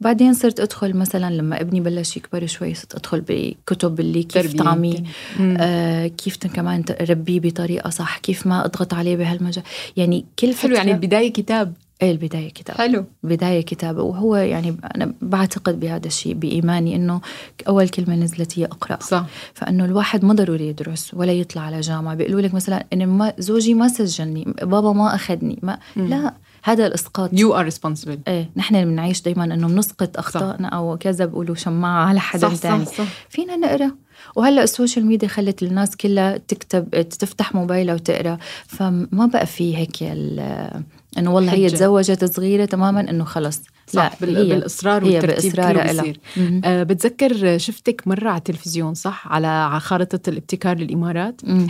بعدين 0.00 0.34
صرت 0.34 0.60
أدخل 0.60 0.96
مثلا 0.96 1.30
لما 1.30 1.60
ابني 1.60 1.80
بلش 1.80 2.16
يكبر 2.16 2.46
شوي 2.46 2.74
صرت 2.74 2.94
أدخل 2.94 3.20
بكتب 3.28 4.00
اللي 4.00 4.22
كيف 4.22 4.54
طعميه. 4.54 5.02
مم. 5.40 5.56
آه 5.60 6.06
كيف 6.06 6.36
كمان 6.36 6.84
تربيه 6.84 7.40
بطريقة 7.40 7.90
صح 7.90 8.18
كيف 8.18 8.46
ما 8.46 8.64
أضغط 8.64 8.94
عليه 8.94 9.16
بهالمجال 9.16 9.64
يعني 9.96 10.24
كل 10.38 10.52
فترة 10.52 10.68
حلو 10.68 10.76
يعني 10.76 10.92
البدايه 10.92 11.32
كتاب 11.32 11.74
إيه 12.02 12.10
البداية 12.10 12.50
كتاب. 12.50 12.76
حلو. 12.76 13.04
بداية 13.22 13.60
كتابة 13.60 14.02
وهو 14.02 14.36
يعني 14.36 14.76
أنا 14.96 15.14
بعتقد 15.22 15.80
بهذا 15.80 16.06
الشيء 16.06 16.34
بإيماني 16.34 16.96
إنه 16.96 17.20
أول 17.68 17.88
كلمة 17.88 18.14
نزلت 18.16 18.58
هي 18.58 18.64
أقرأ. 18.64 18.98
صح. 19.00 19.26
فإنه 19.54 19.84
الواحد 19.84 20.24
ما 20.24 20.34
ضروري 20.34 20.68
يدرس 20.68 21.14
ولا 21.14 21.32
يطلع 21.32 21.62
على 21.62 21.80
جامعة. 21.80 22.14
بيقولوا 22.14 22.40
لك 22.40 22.54
مثلا 22.54 22.86
ان 22.92 23.06
ما 23.06 23.32
زوجي 23.38 23.74
ما 23.74 23.88
سجلني 23.88 24.54
بابا 24.62 24.92
ما 24.92 25.14
أخذني. 25.14 25.58
ما 25.62 25.78
مم. 25.96 26.06
لا 26.08 26.34
هذا 26.62 26.86
الإسقاط. 26.86 27.30
you 27.32 27.54
are 27.54 27.64
responsible 27.64 28.18
إيه 28.28 28.50
نحن 28.56 28.84
بنعيش 28.84 29.22
دائما 29.22 29.44
إنه 29.44 29.68
بنسقط 29.68 30.18
أخطائنا 30.18 30.68
أو 30.68 30.96
كذا 30.98 31.24
بيقولوا 31.24 31.54
شماعة 31.54 32.06
على 32.08 32.20
حدا 32.20 32.48
ثاني 32.48 32.84
صح 32.84 32.92
صح. 32.94 33.04
فينا 33.28 33.56
نقرأ. 33.56 33.90
وهلأ 34.36 34.62
ال 34.62 34.68
social 34.68 35.06
media 35.06 35.28
خلت 35.28 35.62
الناس 35.62 35.96
كلها 35.96 36.36
تكتب 36.36 37.08
تفتح 37.08 37.54
موبايلها 37.54 37.94
وتقرأ. 37.94 38.38
فما 38.66 39.26
بقى 39.26 39.46
في 39.46 39.76
هيك 39.76 40.02
إنه 41.18 41.34
والله 41.34 41.52
هي. 41.52 41.70
تزوجت 41.70 42.24
صغيرة 42.24 42.64
تماما 42.64 43.00
إنه 43.00 43.24
خلص 43.24 43.60
صح 43.86 44.12
بال- 44.20 44.36
هي 45.04 45.20
بالإصرار 45.20 45.76
هي. 45.80 46.14
أه 46.64 46.82
بتذكر 46.82 47.58
شفتك 47.58 48.02
مرة 48.08 48.28
على 48.28 48.38
التلفزيون 48.38 48.94
صح 48.94 49.28
على 49.32 49.80
خارطة 49.80 50.28
الابتكار 50.30 50.76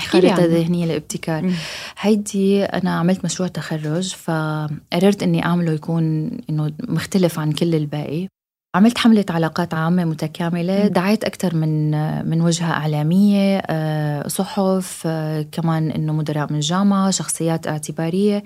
خريطة 0.01 0.33
عنها. 0.35 0.47
ذهنية 0.47 0.85
للابتكار. 0.87 1.53
هيدي 2.01 2.65
أنا 2.65 2.91
عملت 2.99 3.25
مشروع 3.25 3.49
تخرج 3.49 4.15
فقررت 4.15 5.23
إني 5.23 5.45
أعمله 5.45 5.73
يكون 5.73 6.31
إنه 6.51 6.73
مختلف 6.89 7.39
عن 7.39 7.53
كل 7.53 7.75
الباقي 7.75 8.29
عملت 8.75 8.99
حملة 8.99 9.25
علاقات 9.31 9.75
عامة 9.75 10.05
متكاملة. 10.05 10.87
دعيت 10.87 11.25
أكثر 11.25 11.55
من 11.55 11.91
من 12.29 12.41
وجهة 12.41 12.71
إعلامية 12.71 13.59
آه، 13.67 14.29
صحف 14.29 15.03
آه، 15.07 15.43
كمان 15.53 15.91
إنه 15.91 16.13
مدراء 16.13 16.53
من 16.53 16.61
جامعة 16.61 17.11
شخصيات 17.11 17.67
اعتبارية 17.67 18.45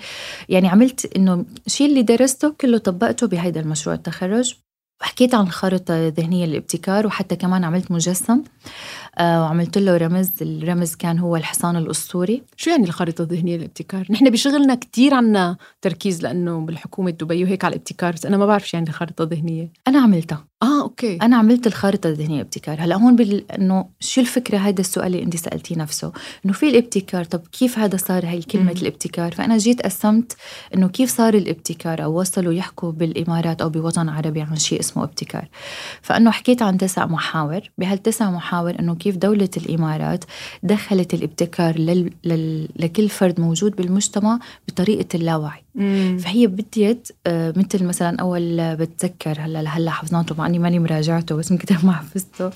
يعني 0.48 0.68
عملت 0.68 1.16
إنه 1.16 1.44
الشيء 1.66 1.88
اللي 1.88 2.02
درسته 2.02 2.54
كله 2.60 2.78
طبقته 2.78 3.26
بهيدا 3.26 3.60
المشروع 3.60 3.94
التخرج 3.96 4.54
وحكيت 5.00 5.34
عن 5.34 5.48
خارطة 5.48 6.08
ذهنية 6.08 6.46
للابتكار 6.46 7.06
وحتى 7.06 7.36
كمان 7.36 7.64
عملت 7.64 7.90
مجسم 7.90 8.42
آه، 9.18 9.42
وعملت 9.42 9.78
له 9.78 9.96
رمز 9.96 10.30
الرمز 10.42 10.94
كان 10.94 11.18
هو 11.18 11.36
الحصان 11.36 11.76
الأسطوري. 11.76 12.42
شو 12.56 12.70
يعني 12.70 12.84
الخارطة 12.84 13.22
الذهنية 13.22 13.56
للابتكار؟ 13.56 14.06
نحن 14.10 14.30
بشغلنا 14.30 14.74
كتير 14.74 15.14
عنا 15.14 15.56
تركيز 15.82 16.22
لأنه 16.22 16.60
بالحكومة 16.60 17.10
دبي 17.10 17.44
وهيك 17.44 17.64
على 17.64 17.72
الابتكار 17.72 18.12
بس 18.12 18.26
أنا 18.26 18.36
ما 18.36 18.46
بعرف 18.46 18.68
شو 18.68 18.76
يعني 18.76 18.88
الخارطة 18.88 19.22
الذهنية. 19.22 19.72
أنا 19.88 20.00
عملتها. 20.00 20.44
آه 20.62 20.82
أوكي. 20.82 21.16
أنا 21.22 21.36
عملت 21.36 21.66
الخارطة 21.66 22.08
الذهنية 22.08 22.34
للابتكار 22.34 22.80
هلأ 22.80 22.96
هون 22.96 23.16
بال... 23.16 23.52
إنه 23.52 23.86
شو 24.00 24.20
الفكرة؟ 24.20 24.58
هذا 24.58 24.80
السؤال 24.80 25.06
اللي 25.06 25.22
أنت 25.22 25.36
سألتيه 25.36 25.76
نفسه. 25.76 26.12
إنه 26.44 26.52
في 26.52 26.68
الابتكار 26.68 27.24
طب 27.24 27.40
كيف 27.52 27.78
هذا 27.78 27.96
صار؟ 27.96 28.26
هي 28.26 28.42
كلمة 28.42 28.64
مم. 28.64 28.78
الابتكار. 28.82 29.32
فأنا 29.32 29.58
جيت 29.58 29.82
قسمت 29.82 30.36
إنه 30.74 30.88
كيف 30.88 31.10
صار 31.10 31.34
الابتكار؟ 31.34 32.04
أو 32.04 32.20
وصلوا 32.20 32.52
يحكوا 32.52 32.92
بالإمارات 32.92 33.62
أو 33.62 33.68
بوطن 33.68 34.08
عربي 34.08 34.40
عن 34.40 34.56
شيء 34.56 34.80
اسمه 34.80 35.04
ابتكار. 35.04 35.48
فأنه 36.02 36.30
حكيت 36.30 36.62
عن 36.62 36.78
تسع 36.78 37.06
محاور. 37.06 37.60
بهالتسع 37.78 38.30
محاور 38.30 38.78
إنه 38.80 38.94
كيف 38.94 39.16
دولة 39.16 39.50
الإمارات 39.56 40.24
دخلت 40.62 41.14
الابتكار 41.14 41.78
لل... 41.78 42.10
لل... 42.24 42.68
لكل 42.76 43.08
فرد 43.08 43.40
موجود 43.40 43.76
بالمجتمع 43.76 44.38
بطريقة 44.68 45.08
اللاوعي. 45.14 45.67
مم. 45.74 46.18
فهي 46.20 46.46
بديت 46.46 47.08
آه، 47.26 47.54
مثل 47.56 47.84
مثلا 47.84 48.20
أول 48.20 48.76
بتذكر 48.76 49.40
هلا 49.40 49.62
لهلا 49.62 49.90
حفظناته 49.90 50.34
مع 50.38 50.46
إني 50.46 50.58
ماني 50.58 50.78
مراجعته 50.78 51.34
بس 51.36 51.52
من 51.52 51.58
كتر 51.58 51.76
ما 51.82 51.92
حفظته 51.92 52.50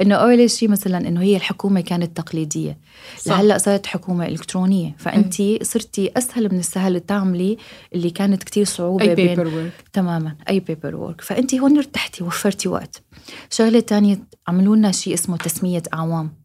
إنه 0.00 0.14
أول 0.14 0.50
شيء 0.50 0.68
مثلا 0.68 1.08
إنه 1.08 1.22
هي 1.22 1.36
الحكومة 1.36 1.80
كانت 1.80 2.16
تقليدية. 2.16 2.78
صح. 3.18 3.32
لهلأ 3.32 3.58
صارت 3.58 3.86
حكومة 3.86 4.26
إلكترونية. 4.26 4.94
فانت 4.98 5.34
صرتي 5.62 6.10
أسهل 6.16 6.52
من 6.52 6.58
السهل 6.58 7.00
تعملي 7.00 7.56
اللي 7.94 8.10
كانت 8.10 8.42
كتير 8.42 8.64
صعوبة 8.64 9.04
أي 9.04 9.14
بين 9.14 9.26
paper 9.34 9.46
work 9.48 9.72
تماما 9.92 10.34
أي 10.48 10.60
paper 10.60 10.96
work 10.96 11.20
فانت 11.20 11.54
هون 11.54 11.76
ارتحتي 11.76 12.24
وفرتي 12.24 12.68
وقت. 12.68 13.02
شغلة 13.50 13.80
تانية 13.80 14.18
عملوا 14.48 14.76
لنا 14.76 14.92
شيء 14.92 15.14
اسمه 15.14 15.36
تسمية 15.36 15.82
أعوام. 15.94 16.43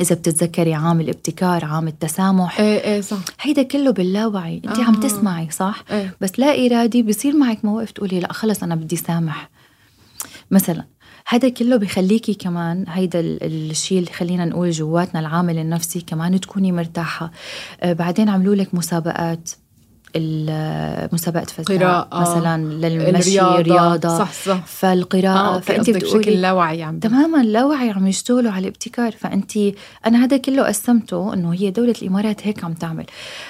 إذا 0.00 0.14
بتتذكري 0.14 0.74
عام 0.74 1.00
الابتكار 1.00 1.64
عام 1.64 1.88
التسامح. 1.88 2.60
إيه 2.60 2.78
إيه 2.84 3.00
صح. 3.00 3.18
هيدا 3.40 3.62
كله 3.62 3.90
باللاوعي. 3.90 4.56
انت 4.64 4.78
آه. 4.78 4.84
عم 4.84 4.94
تسمعي 5.00 5.50
صح؟ 5.50 5.84
إيه. 5.90 6.16
بس 6.20 6.38
لا 6.38 6.66
إرادي 6.66 7.02
بصير 7.02 7.36
معك 7.36 7.64
موقف 7.64 7.90
تقولي 7.90 8.20
لا 8.20 8.32
خلص 8.32 8.62
أنا 8.62 8.74
بدي 8.74 8.96
سامح. 8.96 9.50
مثلا 10.50 10.84
هذا 11.28 11.48
كله 11.48 11.76
بخليكي 11.76 12.34
كمان 12.34 12.84
هيدا 12.88 13.20
ال- 13.20 13.70
الشيء 13.70 13.98
اللي 13.98 14.12
خلينا 14.12 14.44
نقول 14.44 14.70
جواتنا 14.70 15.20
العامل 15.20 15.58
النفسي 15.58 16.00
كمان 16.00 16.40
تكوني 16.40 16.72
مرتاحة. 16.72 17.30
آه 17.80 17.92
بعدين 17.92 18.28
عملوا 18.28 18.54
لك 18.54 18.74
مسابقات. 18.74 19.50
مسابقة 21.12 21.44
فزاعة 21.44 21.78
قراءة، 21.78 22.20
مثلا 22.20 22.62
للمشي 22.64 23.40
الرياضة 23.40 23.60
رياضة. 23.60 24.18
صح 24.18 24.32
صح. 24.32 24.66
فالقراءة 24.66 25.56
آه 25.56 25.60
فأنت 25.60 25.86
فأنت 25.86 25.90
بشكل 25.90 26.18
بتقولي 26.18 26.36
لاوعي 26.36 26.82
عم 26.82 26.98
تماما 26.98 27.42
لاوعي 27.42 27.90
عم 27.90 28.06
يشتغلوا 28.06 28.52
على 28.52 28.62
الابتكار. 28.62 29.12
فانت 29.12 29.52
أنا 30.06 30.24
هذا 30.24 30.36
كله 30.36 30.62
قسمته 30.62 31.34
إنه 31.34 31.54
هي 31.54 31.70
دولة 31.70 31.94
الإمارات 32.02 32.46
هيك 32.46 32.64
عم 32.64 32.72
تعمل. 32.72 33.06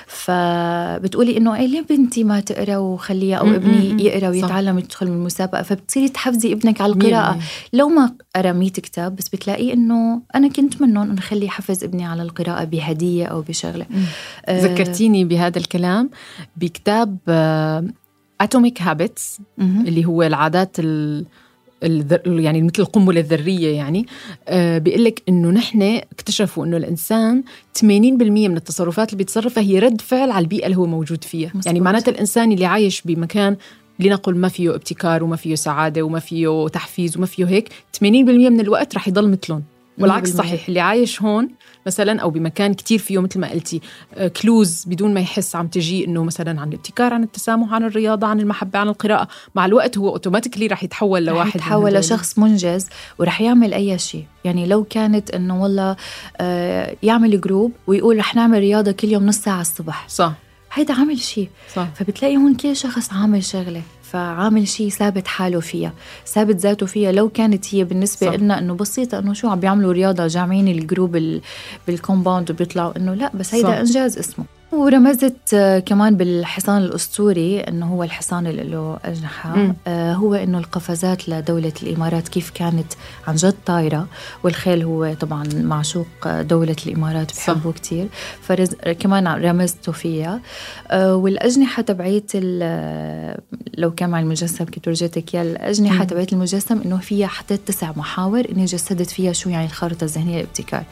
فبتقولي 0.06 1.36
إنه 1.36 1.56
إيه 1.56 1.66
ليه 1.66 1.84
بنتي 1.90 2.24
ما 2.24 2.40
تقرأ 2.40 2.76
وخليها 2.76 3.42
م. 3.42 3.54
ابني 3.54 4.04
يقرأ. 4.04 4.28
ويتعلم 4.28 4.78
يدخل 4.78 5.06
من 5.06 5.12
المسابقة؟ 5.12 5.62
فبتصيري 5.62 6.08
تحفزي 6.08 6.52
ابنك 6.52 6.80
على 6.80 6.94
مية 6.94 7.06
القراءة. 7.06 7.30
بالمية. 7.30 7.46
لو 7.72 7.88
ما 7.88 8.12
قرأ 8.36 8.52
100 8.52 8.70
كتاب 8.70 9.16
بس 9.16 9.28
بتلاقيه 9.28 9.72
إنه 9.72 10.22
أنا 10.34 10.48
كنت 10.48 10.82
منهم 10.82 11.10
إنه 11.10 11.20
خلي 11.20 11.48
حفز 11.48 11.84
ابني 11.84 12.06
على 12.06 12.22
القراءة 12.22 12.64
بهدية 12.64 13.26
أو 13.26 13.40
بشغلة. 13.40 13.86
مم. 13.90 14.02
آه، 14.46 14.60
ذكرتيني 14.64 15.24
بهذا 15.24 15.58
الكلام. 15.58 16.10
بكتاب 16.60 17.18
Atomic 18.40 18.82
Habits 18.82 19.38
مهم. 19.58 19.86
اللي 19.86 20.04
هو 20.04 20.22
العادات 20.22 20.76
ال 20.78 21.26
يعني 22.26 22.62
مثل 22.62 22.82
القنبلة 22.82 23.20
الذرية 23.20 23.76
يعني 23.76 24.06
آه 24.48 24.78
بيقول 24.78 25.04
لك 25.04 25.22
إنه 25.28 25.50
نحن 25.50 25.82
اكتشفوا 25.82 26.64
إنه 26.66 26.76
الإنسان 26.76 27.42
80% 27.78 27.82
من 27.84 28.56
التصرفات 28.56 29.08
اللي 29.08 29.18
بيتصرفها 29.18 29.62
هي 29.62 29.78
رد 29.78 30.00
فعل 30.00 30.30
على 30.30 30.42
البيئة 30.42 30.66
اللي 30.66 30.76
هو 30.76 30.86
موجود 30.86 31.24
فيها 31.24 31.48
مزبوط. 31.48 31.66
يعني 31.66 31.80
معناتها 31.80 32.12
الإنسان 32.12 32.52
اللي 32.52 32.66
عايش 32.66 33.02
بمكان 33.02 33.56
لنقل 33.98 34.36
ما 34.36 34.48
فيه 34.48 34.74
ابتكار 34.74 35.24
وما 35.24 35.36
فيه 35.36 35.54
سعادة 35.54 36.02
وما 36.02 36.18
فيه 36.18 36.68
تحفيز 36.68 37.16
وما 37.16 37.26
فيه 37.26 37.44
هيك 37.44 37.68
80% 37.68 38.02
من 38.02 38.60
الوقت 38.60 38.94
رح 38.94 39.08
يضل 39.08 39.30
مثلهم 39.30 39.62
والعكس 40.00 40.30
100%. 40.30 40.36
صحيح 40.36 40.68
اللي 40.68 40.80
عايش 40.80 41.22
هون 41.22 41.48
مثلا 41.86 42.20
أو 42.20 42.30
بمكان 42.30 42.74
كتير 42.74 42.98
فيه 42.98 43.18
مثل 43.18 43.40
ما 43.40 43.50
قلتي 43.50 43.80
آه، 44.14 44.28
clues 44.28 44.84
بدون 44.86 45.14
ما 45.14 45.20
يحس 45.20 45.56
عم 45.56 45.66
تجي 45.66 46.04
إنه 46.04 46.24
مثلا 46.24 46.60
عن 46.60 46.68
الابتكار 46.68 47.14
عن 47.14 47.22
التسامح 47.22 47.72
عن 47.72 47.84
الرياضة 47.84 48.26
عن 48.26 48.40
المحبة 48.40 48.78
عن 48.78 48.88
القراءة 48.88 49.28
مع 49.54 49.66
الوقت 49.66 49.98
هو 49.98 50.08
automatically 50.08 50.66
رح 50.66 50.84
يتحول 50.84 51.22
رح 51.22 51.32
لواحد 51.32 51.46
من 51.46 51.56
يتحول. 51.56 51.94
لشخص 51.94 52.38
منجز 52.38 52.86
ورح 53.18 53.40
يعمل 53.40 53.74
أي 53.74 53.98
شيء. 53.98 54.24
يعني 54.44 54.66
لو 54.66 54.84
كانت 54.84 55.30
إنه 55.30 55.62
والله 55.62 55.96
آه، 56.40 56.96
يعمل 57.02 57.40
group 57.40 57.72
ويقول 57.86 58.18
رح 58.18 58.34
نعمل 58.34 58.58
رياضة 58.58 58.92
كل 58.92 59.08
يوم 59.08 59.26
نص 59.26 59.36
ساعة 59.38 59.60
الصبح. 59.60 60.08
صح. 60.08 60.32
هيدا 60.72 60.94
عامل 60.94 61.18
شيء. 61.18 61.48
صح. 61.74 61.88
فبتلاقي 61.94 62.36
هون 62.36 62.54
كل 62.54 62.76
شخص 62.76 63.12
عامل 63.12 63.44
شغلة. 63.44 63.82
فعامل 64.12 64.68
شيء 64.68 64.88
ثابت 64.88 65.26
حاله 65.26 65.60
فيها 65.60 65.92
ثابت 66.26 66.56
ذاته 66.56 66.86
فيها 66.86 67.12
لو 67.12 67.28
كانت 67.28 67.74
هي 67.74 67.84
بالنسبة 67.84 68.26
صح. 68.26 68.32
لنا 68.34 68.58
إنه 68.58 68.74
بسيطة 68.74 69.18
إنه 69.18 69.32
شو 69.32 69.48
عم 69.48 69.60
بيعملوا 69.60 69.92
رياضة 69.92 70.26
جامعين 70.26 70.68
ال 70.68 70.76
group 70.76 71.16
ال- 71.16 71.40
بال 71.86 71.99
compound 71.99 72.50
وبيطلعوا 72.50 72.96
إنه 72.96 73.14
لا 73.14 73.30
بس 73.34 73.54
هيدا 73.54 73.68
صح. 73.68 73.74
إنجاز 73.74 74.18
اسمه 74.18 74.44
ورمزت 74.72 75.54
آه، 75.54 75.78
كمان 75.78 76.16
بالحصان 76.16 76.82
الأسطوري 76.82 77.60
إنه 77.60 77.86
هو 77.86 78.02
الحصان 78.04 78.46
اللي 78.46 78.62
له 78.62 78.98
أجنحة. 79.04 79.74
آه 79.86 80.12
هو 80.14 80.34
إنه 80.34 80.58
القفزات 80.58 81.28
لدولة 81.28 81.72
الإمارات 81.82 82.28
كيف 82.28 82.50
كانت 82.50 82.92
عن 83.28 83.34
جد 83.34 83.54
طايرة 83.66 84.06
والخيل 84.44 84.82
هو 84.82 85.14
طبعا 85.14 85.44
معشوق 85.54 86.06
آه، 86.26 86.42
دولة 86.42 86.76
الإمارات 86.86 87.30
صح. 87.30 87.50
بحبه 87.52 87.72
كتير 87.72 88.08
فرز 88.42 88.74
كمان 89.00 89.28
رمزته 89.28 89.92
فيها 89.92 90.40
آه 90.90 91.14
والأجنحة 91.14 91.82
تبعيت 91.82 92.32
لو 93.78 93.90
كان 93.96 94.10
مع 94.10 94.20
المجسم 94.20 94.64
كنت 94.64 94.88
ورجيتك 94.88 95.34
إياه 95.34 95.42
الأجنحة. 95.42 96.04
تبعيت 96.04 96.32
المجسم 96.32 96.80
إنه 96.84 96.96
فيها 96.98 97.26
حطيت 97.26 97.60
تسع 97.68 97.92
محاور 97.96 98.44
إني 98.52 98.64
جسدت 98.64 99.10
فيها 99.10 99.32
شو 99.32 99.50
يعني 99.50 99.66
الخارطة 99.66 100.04
الذهنية 100.04 100.40
الابتكار 100.40 100.82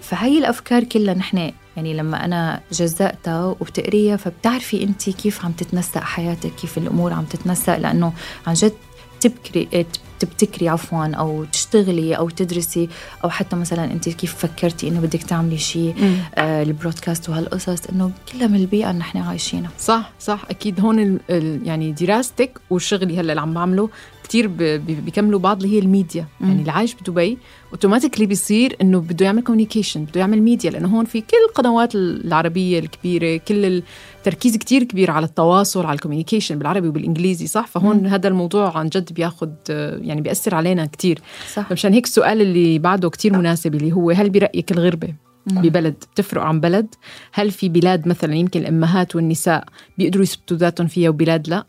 فهي 0.00 0.38
الأفكار 0.38 0.84
كلها 0.84 1.14
نحن 1.14 1.50
يعني 1.78 1.94
لما 1.94 2.24
أنا 2.24 2.60
جزأتها 2.72 3.44
وبتقريها 3.44 4.16
فبتعرفي 4.16 4.82
انت 4.82 5.10
كيف 5.10 5.44
عم 5.44 5.52
تتنسق 5.52 6.00
حياتك 6.00 6.54
كيف 6.54 6.78
الأمور 6.78 7.12
عم 7.12 7.24
تتنسق 7.24 7.76
لأنه 7.76 8.12
عن 8.46 8.54
جد 8.54 8.72
تبكري 9.20 9.86
تبتكري 10.18 10.68
عفوا 10.68 11.06
أو 11.06 11.44
تشتغلي 11.44 12.16
أو 12.16 12.28
تدرسي 12.28 12.88
أو 13.24 13.30
حتى 13.30 13.56
مثلا 13.56 13.84
انت 13.84 14.08
كيف 14.08 14.34
فكرتي 14.34 14.88
إنه 14.88 15.00
بدك 15.00 15.22
تعملي 15.22 15.58
شيء 15.58 15.94
آه 16.34 16.62
ال 16.62 16.69
broadcast 16.69 17.28
وهالقصص 17.28 17.86
إنه 17.86 18.10
كلها 18.32 18.46
من 18.46 18.56
البيئة 18.56 18.90
اللي 18.90 19.00
نحن 19.00 19.18
عايشينها. 19.18 19.70
صح 19.78 20.10
صح 20.20 20.44
أكيد 20.50 20.80
هون 20.80 20.98
ال 20.98 21.20
ال 21.30 21.66
يعني 21.66 21.92
دراستك 21.92 22.60
وشغلي 22.70 23.14
هلأ 23.14 23.20
اللي 23.20 23.40
عم 23.40 23.54
بعمله 23.54 23.90
كثير 24.28 24.46
بيكملوا 24.78 25.40
بعض 25.40 25.62
اللي 25.62 25.76
هي 25.76 25.78
الميديا. 25.78 26.26
مم. 26.40 26.48
يعني 26.48 26.60
اللي 26.60 26.72
عايش 26.72 26.94
بدبي 26.94 27.38
automatically 27.72 28.26
بيصير 28.26 28.76
إنه 28.82 29.00
بده 29.00 29.26
يعمل 29.26 29.42
communication 29.42 30.04
بده 30.04 30.20
يعمل 30.20 30.42
ميديا 30.42 30.70
لأنه 30.70 30.88
هون 30.88 31.04
في 31.04 31.20
كل 31.20 31.36
القنوات 31.48 31.94
العربية 31.94 32.78
الكبيرة 32.78 33.36
كل 33.36 33.82
التركيز 34.18 34.56
كتير 34.56 34.82
كبير 34.82 35.10
على 35.10 35.26
التواصل 35.26 35.86
على 35.86 35.94
ال 35.94 35.99
communication 35.99 36.58
بالعربي 36.58 36.88
وبالإنجليزي 36.88 37.46
صح؟ 37.46 37.66
فهون 37.66 37.96
مم. 37.96 38.06
هذا 38.06 38.28
الموضوع 38.28 38.78
عن 38.78 38.88
جد 38.88 39.12
بياخذ 39.12 39.48
يعني 39.68 40.20
بيأثر 40.20 40.54
علينا 40.54 40.86
كتير. 40.86 41.20
صح. 41.54 41.68
فمشان 41.68 41.92
هيك 41.92 42.04
السؤال 42.04 42.40
اللي 42.40 42.78
بعده 42.78 43.10
كتير 43.10 43.38
مناسب 43.38 43.74
اللي 43.74 43.92
هو 43.92 44.10
هل 44.10 44.30
برأيك 44.30 44.72
الغربة 44.72 45.14
ببلد 45.46 45.94
بتفرق 46.14 46.42
عن 46.42 46.60
بلد؟ 46.60 46.94
هل 47.32 47.50
في 47.50 47.68
بلاد 47.68 48.08
مثلا 48.08 48.34
يمكن 48.34 48.60
الأمهات 48.60 49.16
والنساء 49.16 49.64
بيقدروا 49.98 50.22
يثبتوا 50.22 50.56
ذاتهم 50.56 50.86
فيها 50.86 51.10
وبلاد 51.10 51.48
لا؟ 51.48 51.64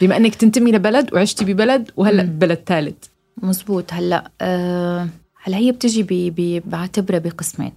بما 0.00 0.16
انك 0.16 0.34
تنتمي 0.34 0.72
لبلد 0.72 1.14
وعشتي 1.14 1.44
ببلد 1.44 1.90
وهلأ 1.96 2.22
ببلد 2.22 2.58
ثالث. 2.66 3.04
مزبوط. 3.42 3.92
هلأ 3.92 4.30
أه 4.40 5.08
هلأ 5.42 5.56
هي 5.56 5.72
بتجي 5.72 6.02
بي 6.30 6.60
بعتبرها 6.60 7.18
بقسمين. 7.18 7.72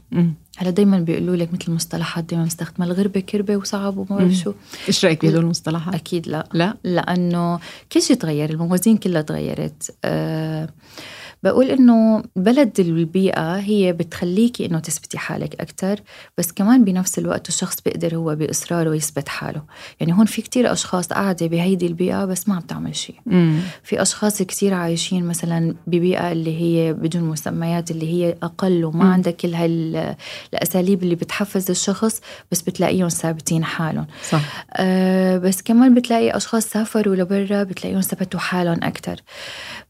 هلأ 0.57 0.69
دائما 0.69 1.00
بيقولوا 1.00 1.35
لك 1.35 1.53
مثل 1.53 1.63
المصطلحات 1.67 2.23
دائما 2.23 2.45
مستخدمه 2.45 2.85
الغربة 2.85 3.19
كربة 3.19 3.57
وصعب 3.57 3.97
وما 3.97 4.07
بعرف 4.09 4.31
شو. 4.31 4.53
إيش 4.88 5.05
رأيك 5.05 5.25
بهدول 5.25 5.43
المصطلحات؟ 5.43 5.93
أكيد 5.93 6.27
لا. 6.27 6.50
لا. 6.53 6.77
لأنه 6.83 7.59
كل 7.91 8.01
شيء 8.01 8.17
تغير 8.17 8.50
الموازين 8.50 8.97
كلها 8.97 9.21
تغيرت. 9.21 9.95
أه 10.05 10.69
بقول 11.43 11.65
إنه 11.65 12.23
بلد 12.35 12.79
البيئة 12.79 13.55
هي 13.55 13.93
بتخليكي 13.93 14.65
إنه 14.65 14.79
تثبتي 14.79 15.17
حالك 15.17 15.62
أكثر 15.62 16.00
بس 16.38 16.51
كمان 16.51 16.83
بنفس 16.83 17.19
الوقت 17.19 17.47
الشخص 17.50 17.81
بيقدر 17.81 18.15
هو 18.15 18.35
بإصراره 18.35 18.95
يثبت 18.95 19.29
حاله. 19.29 19.62
يعني 20.00 20.13
هون 20.13 20.25
في 20.25 20.41
كتير 20.41 20.71
أشخاص 20.71 21.07
قاعدة 21.07 21.47
بهيدي 21.47 21.88
البيئة 21.88 22.25
بس 22.25 22.50
ما 22.50 22.55
عم 22.55 22.62
تعمل 22.62 22.95
شيء. 22.95 23.15
في 23.83 24.01
أشخاص 24.01 24.41
كتير 24.41 24.73
عايشين 24.73 25.25
مثلا 25.25 25.75
ببيئة 25.88 26.31
اللي 26.31 26.62
هي 26.62 26.93
بدون 26.93 27.23
مسميات 27.23 27.91
اللي 27.91 28.13
هي 28.13 28.35
أقل 28.43 28.85
وما 28.85 29.13
عندها 29.13 29.31
كل 29.33 29.55
هالاساليب 29.55 31.03
اللي 31.03 31.15
بتحفز 31.15 31.69
الشخص 31.69 32.21
بس 32.51 32.62
بتلاقيهم 32.62 33.07
ثابتين 33.07 33.63
حالهم. 33.63 34.07
صح. 34.29 34.65
آه 34.73 35.38
بس 35.38 35.62
كمان 35.62 35.93
بتلاقي 35.95 36.38
أشخاص 36.38 36.65
سافروا 36.65 37.15
لبرا 37.15 37.63
بتلاقيهم 37.63 38.01
ثبتوا 38.01 38.39
حالهم 38.39 38.79
أكثر 38.83 39.15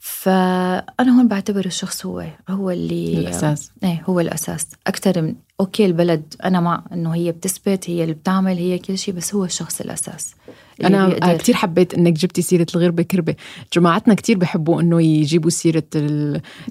فأنا 0.06 1.18
هون 1.18 1.28
بعتبر 1.28 1.66
الشخص 1.66 2.06
هو 2.06 2.26
هو 2.50 2.72
اللي 2.72 3.18
الأساس. 3.18 3.72
إيه 3.84 4.04
هو 4.06 4.20
الأساس. 4.20 4.68
أكثر 4.88 5.22
من 5.22 5.36
أوكي 5.60 5.86
البلد 5.86 6.34
أنا 6.44 6.60
مع 6.60 6.84
إنه 6.94 7.16
هي 7.16 7.32
بتثبت 7.32 7.90
هي 7.90 8.04
اللي 8.04 8.14
بتعمل 8.14 8.58
هي 8.58 8.80
كل 8.80 8.98
شيء 8.98 9.14
بس 9.14 9.36
هو 9.36 9.46
الشخص 9.46 9.82
الأساس. 9.82 10.36
أنا. 10.84 11.34
كثير 11.38 11.56
حبيت 11.56 11.94
إنك 11.94 12.14
جبتي 12.14 12.42
سيرة 12.42 12.66
الغربة 12.76 13.04
كربة 13.04 13.36
جماعتنا 13.74 14.14
كثير 14.14 14.38
بحبوا 14.38 14.82
إنه 14.82 15.02
يجيبوا 15.02 15.50
سيرة 15.50 15.84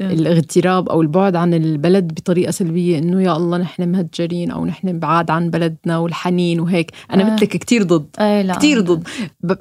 الاغتراب 0.01 0.89
أو 0.89 1.03
البعد 1.03 1.37
عن 1.37 1.55
البلد 1.55 2.15
بطريقة 2.15 2.51
سلبية 2.51 2.99
إنه 2.99 3.23
يا 3.23 3.37
الله 3.37 3.59
نحن 3.59 3.89
مهجرين 3.89 4.51
أو 4.51 4.67
نحن 4.67 4.99
بعاد 4.99 5.31
عن 5.31 5.51
بلدنا 5.51 5.99
والحنين 5.99 6.61
وهيك 6.61 6.91
أنا 7.13 7.23
آه. 7.31 7.35
مثلك 7.35 7.57
كثير 7.57 7.83
ضد 7.83 8.07
آه 8.19 8.53
كثير 8.53 8.81
ضد. 8.81 9.09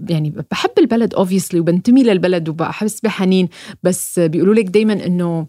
يعني 0.09 0.33
بحب 0.51 0.71
البلد 0.77 1.13
اوبسلي 1.13 1.59
وبنتمي 1.59 2.03
للبلد 2.03 2.49
وبحس 2.49 2.99
بحنين 3.01 3.49
بس 3.83 4.19
بيقولوا 4.19 4.53
لك 4.53 4.65
دائما 4.65 5.05
إنه 5.05 5.47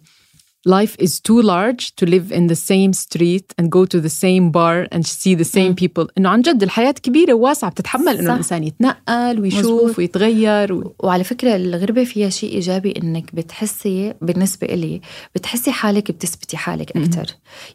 life 0.65 0.95
is 0.97 1.19
too 1.19 1.41
large 1.41 1.93
to 1.95 2.05
live 2.05 2.31
in 2.31 2.47
the 2.47 2.55
same 2.55 2.93
street 2.93 3.53
and 3.57 3.69
go 3.69 3.85
to 3.85 3.99
the 3.99 4.09
same 4.09 4.49
bar 4.49 4.87
and 4.91 5.05
see 5.05 5.35
the 5.35 5.43
same 5.43 5.75
people. 5.75 6.07
إنه 6.17 6.29
عن 6.29 6.41
جد 6.41 6.63
الحياة 6.63 6.91
كبيرة 6.91 7.33
وواسعه 7.33 7.71
بتتحمل 7.71 8.17
إنه 8.17 8.31
الإنسان 8.33 8.63
يتنقل 8.63 9.39
ويشوف 9.39 9.59
مزبوط. 9.59 9.99
ويتغير 9.99 10.73
و... 10.73 10.93
وعلى 10.99 11.23
فكرة 11.23 11.55
الغربة 11.55 12.03
فيها 12.03 12.29
شيء 12.29 12.53
إيجابي 12.53 12.93
إنك 13.03 13.35
بتحسي 13.35 14.13
بالنسبة 14.21 14.67
إلي 14.67 15.01
بتحسي 15.35 15.71
حالك 15.71 16.11
بتثبتي 16.11 16.57
حالك 16.57 16.97
أكثر 16.97 17.25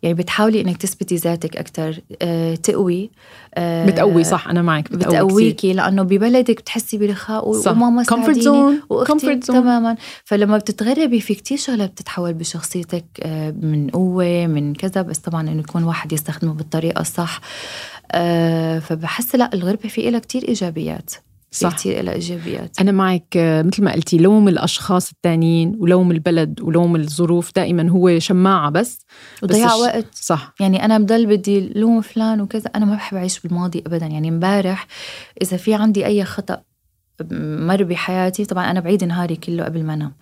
يعني 0.02 0.14
بتحاولي 0.14 0.60
إنك 0.60 0.76
تثبتي 0.76 1.16
ذاتك 1.16 1.56
أكثر 1.56 2.00
أه 2.22 2.54
تقوي 2.54 3.10
أه 3.54 3.86
بتقوي 3.86 4.24
صح 4.24 4.48
أنا 4.48 4.62
معك 4.62 4.92
بتقوي 4.92 5.26
بتقويكي 5.26 5.72
لأنه 5.72 6.02
ببلدك 6.02 6.60
بتحسي 6.60 6.98
برخاء 6.98 7.48
وماما 7.48 8.02
ساعديني 8.02 8.80
وأختي 8.88 9.36
تماما. 9.36 9.96
فلما 10.24 10.58
بتتغربي 10.58 11.20
في 11.20 11.34
كتير 11.34 11.58
شغلات 11.58 11.90
بتتحول 11.90 12.34
بشخصيتك 12.34 12.77
شخصيتك 12.78 13.04
آه، 13.22 13.50
من 13.50 13.90
قوة 13.90 14.46
من 14.46 14.74
كذا 14.74 15.02
بس 15.02 15.18
طبعا 15.18 15.48
إنه 15.48 15.60
يكون 15.60 15.84
واحد 15.84 16.12
يستخدمه 16.12 16.54
بالطريقة 16.54 17.00
الصح. 17.00 17.40
آه، 18.12 18.78
فبحس 18.78 19.34
لا 19.34 19.54
الغربة 19.54 19.88
في 19.88 20.08
إلها 20.08 20.20
كتير 20.20 20.48
إيجابيات. 20.48 21.10
صح. 21.50 21.76
كثير 21.76 22.02
لها 22.02 22.14
إيجابيات. 22.14 22.80
أنا 22.80 22.92
معك 22.92 23.36
آه، 23.36 23.62
مثل 23.62 23.84
ما 23.84 23.92
قلتي 23.92 24.18
لوم 24.18 24.48
الأشخاص 24.48 25.10
الثانيين 25.10 25.76
ولوم 25.78 26.10
البلد 26.10 26.60
ولوم 26.60 26.96
الظروف 26.96 27.50
دائما 27.56 27.90
هو 27.90 28.18
شماعة 28.18 28.70
بس. 28.70 29.06
وضياع 29.42 29.74
وقت. 29.74 30.14
صح. 30.14 30.54
يعني 30.60 30.84
أنا 30.84 30.98
بضل 30.98 31.26
بدي 31.26 31.60
لوم 31.60 32.00
فلان 32.00 32.40
وكذا. 32.40 32.70
أنا 32.76 32.84
ما 32.84 32.94
بحب 32.94 33.16
أعيش 33.16 33.40
بالماضي 33.40 33.82
ابدا. 33.86 34.06
يعني 34.06 34.28
امبارح 34.28 34.86
إذا 35.42 35.56
في 35.56 35.74
عندي 35.74 36.06
أي 36.06 36.24
خطأ 36.24 36.60
مر 37.30 37.82
بحياتي 37.84 38.44
طبعا 38.44 38.70
أنا 38.70 38.80
بعيد 38.80 39.04
نهاري 39.04 39.36
كله 39.36 39.64
قبل 39.64 39.84
ما 39.84 39.94
أنام. 39.94 40.12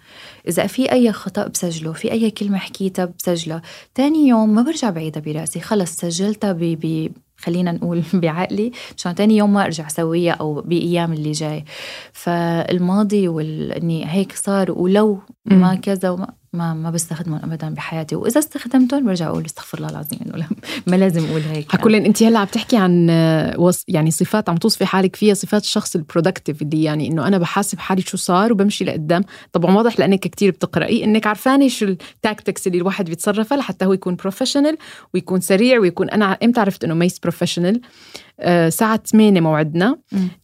إذا 0.48 0.66
في 0.66 0.92
أي 0.92 1.12
خطأ 1.12 1.46
بسجله 1.46 1.92
في 1.92 2.12
أي 2.12 2.30
كلمة 2.30 2.58
حكيتها 2.58 3.04
بسجلها 3.18 3.62
تاني 3.94 4.28
يوم 4.28 4.54
ما 4.54 4.62
برجع 4.62 4.90
بعيدها 4.90 5.22
براسي. 5.22 5.60
خلص 5.60 5.90
سجلتها 5.96 6.52
ب 6.52 6.58
ب 6.58 7.08
خلينا 7.38 7.72
نقول 7.72 8.02
بعقلي. 8.22 8.72
مشان 8.96 9.14
تاني 9.14 9.36
يوم 9.36 9.52
ما 9.52 9.64
أرجع 9.64 9.86
اسويها 9.86 10.32
أو 10.32 10.54
بأيام 10.60 11.12
اللي 11.12 11.32
جاي. 11.32 11.64
فالماضي 12.12 13.28
واني 13.28 14.06
هيك 14.06 14.32
صار. 14.32 14.72
ولو 14.72 15.18
ما 15.46 15.74
كذا 15.74 16.10
وما 16.10 16.28
ما 16.56 16.74
ما 16.74 16.90
بستخدمهم 16.90 17.40
ابدا 17.44 17.68
بحياتي. 17.68 18.16
وإذا 18.16 18.38
استخدمتهم 18.38 19.06
برجع 19.06 19.26
أقول 19.26 19.44
استغفر 19.44 19.78
الله 19.78 19.90
العظيم 19.90 20.18
إنه 20.26 20.46
ما 20.86 20.96
لازم 20.96 21.26
أقول 21.26 21.40
هيك 21.40 21.72
حكولين 21.72 21.96
يعني. 21.96 22.08
أنت 22.08 22.22
هلأ 22.22 22.38
عم 22.38 22.46
تحكي 22.46 22.76
عن 22.76 23.08
يعني 23.88 24.10
صفات 24.10 24.48
عم 24.48 24.56
توصفي 24.56 24.86
حالك 24.86 25.16
فيها 25.16 25.34
صفات 25.34 25.62
الشخص 25.62 25.96
ال 25.96 26.02
productive 26.02 26.62
اللي 26.62 26.82
يعني 26.82 27.08
إنه 27.08 27.26
أنا 27.26 27.38
بحاسب 27.38 27.78
حالي 27.78 28.02
شو 28.02 28.16
صار 28.16 28.52
وبمشي 28.52 28.84
لقدام. 28.84 29.24
طبعا 29.52 29.76
واضح 29.76 30.00
لأنك 30.00 30.20
كتير 30.20 30.50
بتقرأي 30.50 31.04
إنك 31.04 31.26
عرفانه 31.26 31.68
شو 31.68 31.86
ال 31.86 31.96
tactics 31.96 32.66
اللي 32.66 32.78
الواحد 32.78 33.04
بيتصرفها 33.04 33.58
لحتى 33.58 33.84
هو 33.84 33.92
يكون 33.92 34.16
professional 34.16 34.76
ويكون 35.14 35.40
سريع 35.40 35.80
ويكون 35.80 36.10
أنا 36.10 36.38
إمتى 36.42 36.60
عرفت 36.60 36.84
إنه 36.84 36.94
ميس 36.94 37.18
professional 37.18 37.80
آه، 38.40 38.66
الساعة 38.66 38.96
8 38.96 39.40
موعدنا. 39.40 39.98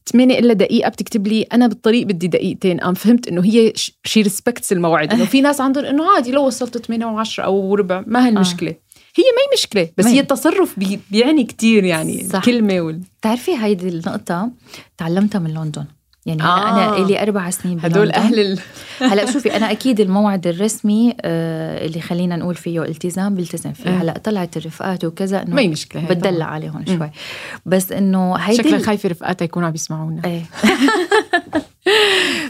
8 0.06 0.38
إلا 0.38 0.52
دقيقة 0.52 0.88
بتكتب 0.88 1.26
لي 1.26 1.42
أنا 1.42 1.66
بالطريق 1.66 2.06
بدي 2.06 2.26
دقيقتين. 2.26 2.80
قام 2.80 2.94
فهمت 2.94 3.28
إنه 3.28 3.44
هي 3.44 3.72
شي 4.04 4.22
respects 4.22 4.72
الموعد. 4.72 5.12
إنه 5.12 5.24
في 5.24 5.40
ناس 5.40 5.60
عندهم 5.60 5.84
إنه 5.84 6.14
عادي 6.14 6.32
لو 6.32 6.46
وصلت 6.46 6.78
8 6.78 7.24
و10 7.24 7.38
أو 7.40 7.74
ربع 7.74 8.04
ما 8.06 8.26
هالمشكلة 8.26 8.70
آه. 8.70 8.76
هي 9.16 9.24
ما 9.24 9.42
هي 9.42 9.58
مشكلة 9.58 9.88
بس 9.98 10.06
هي. 10.06 10.20
التصرف 10.20 10.78
بي 10.78 11.00
بيعني 11.10 11.44
كتير 11.44 11.84
يعني 11.84 12.24
صح. 12.24 12.38
الكلمة 12.38 12.80
وال... 12.80 13.00
بتعرفي 13.20 13.56
هيدي 13.58 13.88
النقطة 13.88 14.50
تعلمتها 14.98 15.38
من 15.38 15.54
لندن. 15.54 15.84
يعني 16.26 16.42
آه. 16.42 16.96
أنا 16.98 17.06
لي 17.06 17.22
أربع 17.22 17.50
سنين 17.50 17.80
هدول 17.80 18.10
أهل 18.10 18.40
ال... 18.40 18.58
هلأ 19.10 19.32
شوفي 19.32 19.56
أنا 19.56 19.70
أكيد 19.70 20.00
الموعد 20.00 20.46
الرسمي 20.46 21.14
آه 21.20 21.86
اللي 21.86 22.00
خلينا 22.00 22.36
نقول 22.36 22.54
فيه 22.54 22.82
التزام 22.82 23.34
بلتزم 23.34 23.72
فيه. 23.72 23.90
هلأ 23.90 24.18
طلعات 24.24 24.56
الرفقات 24.56 25.04
وكذا 25.04 25.42
إنه 25.42 25.56
ما 25.56 25.66
مشكله 25.66 26.04
بتدلع 26.04 26.46
عليهم 26.46 26.84
شوي. 26.86 27.10
بس 27.66 27.92
إنه 27.92 28.36
هيدي 28.36 28.62
شكلها 28.62 28.78
خايفة 28.78 29.08
رفقاتها 29.08 29.44
يكونوا 29.44 29.68
عم 29.68 29.74
يسمعونا. 29.74 30.22
إيه. 30.24 30.42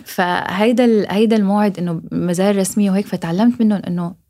فهيدا 0.04 1.14
هيدا 1.14 1.36
الموعد 1.36 1.78
إنه 1.78 2.00
مزايا 2.12 2.52
رسميه 2.52 2.90
وهيك 2.90 3.06
فتعلمت 3.06 3.60
منهم 3.60 3.82
إنه 3.86 4.21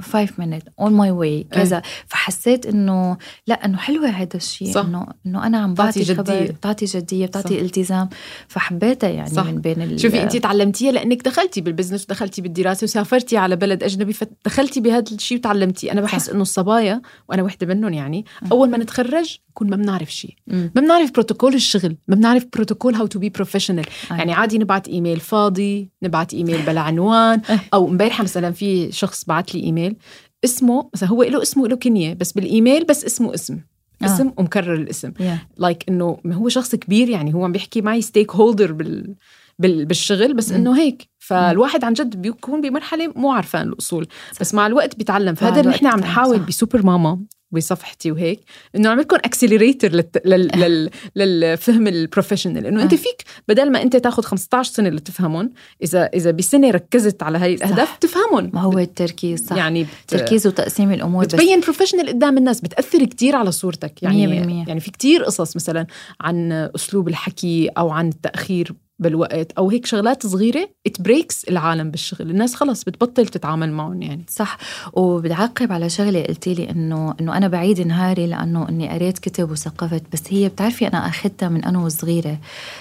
5 0.00 0.28
minute 0.38 0.62
on 0.80 0.92
my 0.92 1.10
way 1.10 1.46
كذا. 1.50 1.82
فحسيت 2.06 2.66
إنه 2.66 3.16
لا 3.46 3.64
إنه 3.64 3.78
حلوة 3.78 4.08
هذا 4.08 4.28
الشيء 4.34 4.80
إنه 4.80 5.06
إنه 5.26 5.46
أنا 5.46 5.58
عم 5.58 5.74
بعطي 5.74 6.00
جدية. 6.00 6.40
بتعطي 6.40 6.84
جدية 6.84 7.26
بتعطي 7.26 7.60
التزام. 7.60 8.08
فحبيتها 8.48 9.10
يعني 9.10 9.30
صح. 9.30 9.46
من 9.46 9.60
بين 9.60 9.98
شوفي 9.98 10.22
انت 10.22 10.36
تعلمتيها 10.36 10.92
لأنك 10.92 11.22
دخلتي 11.22 11.60
بال 11.60 11.69
business 11.69 12.04
ودخلتي 12.04 12.42
بالدراسة 12.42 12.84
وسافرتي 12.84 13.36
على 13.36 13.56
بلد 13.56 13.82
أجنبي 13.82 14.12
فدخلتي 14.12 14.80
بهذا 14.80 15.04
الشيء 15.12 15.38
وتعلمتي. 15.38 15.92
أنا 15.92 16.00
بحس 16.00 16.28
إنه 16.28 16.42
الصبايا 16.42 17.02
وأنا 17.28 17.42
وحدة 17.42 17.66
منهم 17.66 17.92
يعني 17.92 18.24
أول 18.52 18.70
ما 18.70 18.78
نتخرج 18.78 19.38
نكون 19.50 19.70
ما 19.70 19.76
بنعرف 19.76 20.10
شيء. 20.10 20.34
ما 20.46 20.68
بنعرف 20.74 21.12
بروتوكول 21.12 21.54
الشغل 21.54 21.96
ما 22.08 22.14
بنعرف 22.16 22.46
بروتوكول 22.54 22.94
how 22.94 23.06
to 23.06 23.18
be 23.18 23.28
professional 23.28 23.84
يعني 24.10 24.32
عادي 24.32 24.58
نبعت 24.58 24.88
إيميل 24.88 25.20
فاضي 25.20 25.90
نبعت 26.02 26.34
إيميل 26.34 26.62
بلا 26.62 26.80
عنوان 26.80 27.40
أو 27.74 27.88
امبارحه 27.88 28.24
مثلا 28.24 28.52
في 28.52 28.92
شخص 28.92 29.24
بعت 29.24 29.45
لي 29.54 29.62
إيميل. 29.62 29.96
اسمه 30.44 30.90
مثلا 30.94 31.08
هو 31.08 31.22
له 31.22 31.42
اسمه 31.42 31.68
له 31.68 31.76
كنية 31.76 32.14
بس 32.14 32.32
بالإيميل 32.32 32.84
بس 32.84 33.04
اسمه 33.04 33.34
اسم. 33.34 33.60
آه. 34.02 34.04
اسم 34.04 34.32
ومكرر 34.36 34.74
الاسم. 34.74 35.12
like 35.58 35.84
إنه 35.88 36.18
هو 36.26 36.48
شخص 36.48 36.74
كبير 36.74 37.08
يعني 37.08 37.34
هو 37.34 37.44
عم 37.44 37.52
بيحكي 37.52 37.80
معي 37.80 38.02
stakeholder 38.02 38.72
بال 38.72 39.84
بالشغل 39.84 40.34
بس 40.34 40.52
إنه 40.52 40.78
هيك. 40.78 41.08
فالواحد 41.18 41.84
عن 41.84 41.92
جد 41.92 42.22
بيكون 42.22 42.60
بمرحلة 42.60 43.12
مو 43.16 43.30
عارفان 43.30 43.68
الأصول. 43.68 44.06
بس 44.40 44.54
مع 44.54 44.66
الوقت 44.66 44.96
بيتعلم. 44.96 45.34
فهذا 45.34 45.60
اللي 45.60 45.70
نحن 45.70 45.86
عم 45.86 45.98
نحاول 45.98 46.38
بسوبر 46.38 46.86
ماما. 46.86 47.20
بصفحتي 47.50 48.12
وهيك 48.12 48.40
إنه 48.76 48.88
عم 48.88 49.00
لكم 49.00 49.16
accelerator 49.16 49.92
لل... 49.92 50.06
لل... 50.56 50.90
للفهم 51.16 51.86
ال 51.86 51.92
professional 51.92 52.66
إنه 52.66 52.82
أنت 52.82 52.92
آه. 52.92 52.96
فيك 52.96 53.22
بدل 53.48 53.72
ما 53.72 53.82
أنت 53.82 53.96
تاخذ 53.96 54.22
15 54.22 54.72
سنة 54.72 54.88
لتفهمهم 54.88 55.52
إذا 55.82 56.06
إذا 56.06 56.30
بسنة 56.30 56.70
ركزت 56.70 57.22
على 57.22 57.38
هاي 57.38 57.54
الأهداف 57.54 57.98
تفهمهم 57.98 58.50
ما 58.54 58.60
هو 58.60 58.78
التركيز 58.78 59.46
صح. 59.46 59.56
يعني 59.56 59.84
بت... 59.84 59.90
تركيز 60.08 60.46
وتقسيم 60.46 60.92
الأمور 60.92 61.24
بتبين 61.24 61.60
professional 61.60 62.08
قدام 62.08 62.38
الناس 62.38 62.60
بتأثر 62.60 63.04
كتير 63.04 63.36
على 63.36 63.52
صورتك. 63.52 64.02
يعني 64.02 64.64
100% 64.64 64.68
يعني 64.68 64.80
في 64.80 64.90
كتير 64.90 65.24
قصص 65.24 65.56
مثلا 65.56 65.86
عن 66.20 66.52
أسلوب 66.52 67.08
الحكي 67.08 67.68
أو 67.68 67.90
عن 67.90 68.08
التأخير 68.08 68.72
بالوقت. 68.98 69.52
أو 69.52 69.70
هيك 69.70 69.86
شغلات 69.86 70.26
صغيرة 70.26 70.68
ات 70.86 71.00
بريكس 71.00 71.44
العالم 71.44 71.90
بالشغل. 71.90 72.30
الناس 72.30 72.54
خلص 72.54 72.84
بتبطل 72.84 73.26
تتعامل 73.26 73.72
معهم 73.72 74.02
يعني. 74.02 74.24
صح. 74.28 74.58
وبدعقب 74.92 75.72
على 75.72 75.88
شغلة 75.88 76.22
قلتي 76.22 76.54
لي 76.54 76.70
إنه 76.70 77.14
إنه 77.20 77.36
أنا 77.36 77.48
بعيد 77.48 77.80
نهاري 77.80 78.26
لأنه 78.26 78.68
إني 78.68 78.88
قريت 78.88 79.18
كتب 79.18 79.50
وثقفت. 79.50 80.02
بس 80.12 80.22
هي 80.28 80.48
بتعرفي 80.48 80.88
أنا 80.88 81.08
أخذتها 81.08 81.48
من 81.48 81.64
أنا 81.64 81.78
وصغيرة. 81.78 82.38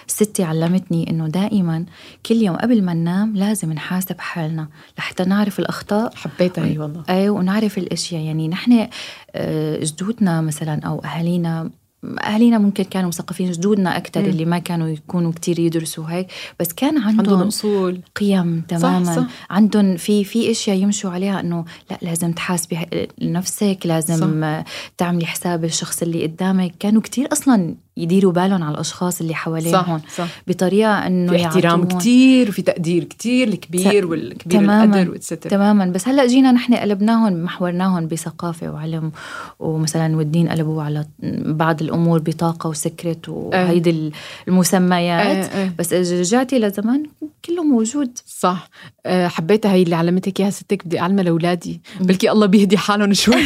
ستي 0.07 0.43
علمتني 0.43 1.09
إنه 1.09 1.27
دائما 1.27 1.85
كل 2.25 2.35
يوم 2.35 2.55
قبل 2.55 2.83
ما 2.83 2.93
ننام 2.93 3.35
لازم 3.35 3.73
نحاسب 3.73 4.19
حالنا 4.19 4.67
لحتى 4.97 5.23
نعرف 5.23 5.59
الأخطاء. 5.59 6.15
حبيتها 6.15 6.65
هي 6.65 6.79
والله. 6.79 7.03
أيوه 7.09 7.35
ونعرف 7.35 7.77
الأشياء. 7.77 8.21
يعني 8.21 8.47
نحن 8.47 8.87
آه، 9.35 9.79
جدودنا 9.83 10.41
مثلا 10.41 10.79
أو 10.85 10.99
أهالينا 10.99 11.69
اهالينا 12.19 12.57
ممكن 12.57 12.83
كانوا 12.83 13.09
مثقفين 13.09 13.51
جدودنا 13.51 13.97
أكثر 13.97 14.21
اللي 14.21 14.45
ما 14.45 14.59
كانوا 14.59 14.87
يكونوا 14.87 15.31
كتير 15.31 15.59
يدرسوا 15.59 16.05
هيك. 16.09 16.27
بس 16.59 16.73
كان 16.73 16.97
عندهم, 16.97 17.19
عندهم 17.19 17.47
أصول. 17.47 18.01
قيم 18.15 18.63
تماما. 18.67 19.05
صح. 19.05 19.15
صح. 19.15 19.27
عندهم 19.49 19.97
في 19.97 20.23
في 20.23 20.51
أشياء 20.51 20.77
يمشوا 20.77 21.11
عليها 21.11 21.39
إنه 21.39 21.65
لا 21.91 21.97
لازم 22.01 22.31
تحاسبي 22.31 22.79
نفسك 23.21 23.77
لازم 23.85 24.41
صح. 24.41 24.63
تعملي 24.97 25.25
حساب 25.25 25.63
الشخص 25.63 26.01
اللي 26.01 26.23
قدامك. 26.23 26.75
كانوا 26.79 27.01
كتير 27.01 27.27
أصلا 27.31 27.75
يديروا 27.97 28.31
بالهم 28.31 28.63
على 28.63 28.73
الأشخاص 28.73 29.21
اللي 29.21 29.35
حواليهم 29.35 29.99
صح 29.99 30.15
صح. 30.15 30.27
بطريقة 30.47 31.07
إنه 31.07 31.31
في 31.31 31.45
احترام 31.45 31.87
كثير 31.87 32.49
وفي 32.49 32.61
تقدير 32.61 33.03
كثير 33.03 33.47
الكبير 33.47 34.07
والكبير 34.07 34.59
تماما 34.59 35.01
القدر. 35.01 35.35
تماما 35.35 35.85
بس 35.85 36.07
هلأ 36.07 36.27
جينا 36.27 36.51
نحن 36.51 36.73
قلبناهم 36.73 37.43
محورناهم 37.43 38.07
بثقافة 38.07 38.69
وعلم 38.69 39.11
ومثلا 39.59 40.15
والدين 40.15 40.49
قلبوا 40.49 40.83
على 40.83 41.05
بعض 41.45 41.81
الأمور 41.81 42.19
بطاقة 42.19 42.69
وسكرت 42.69 43.29
وهيدي 43.29 43.89
أه. 43.89 44.11
المسميات 44.47 45.45
أه. 45.53 45.65
أه. 45.65 45.71
بس 45.79 45.93
إذا 45.93 46.19
رجعتي 46.19 46.59
لزمان 46.59 47.03
كله 47.45 47.63
موجود 47.63 48.17
صح 48.27 48.69
أه 49.05 49.27
حبيتها 49.27 49.71
هي 49.71 49.83
اللي 49.83 49.95
علمتك 49.95 50.39
إياها 50.39 50.49
ستك 50.49 50.85
بدي 50.85 50.99
أعلمها 50.99 51.23
لأولادي 51.23 51.81
بلكي 51.99 52.31
الله 52.31 52.45
بيهدي 52.45 52.77
حالهم 52.77 53.13
شوي 53.13 53.43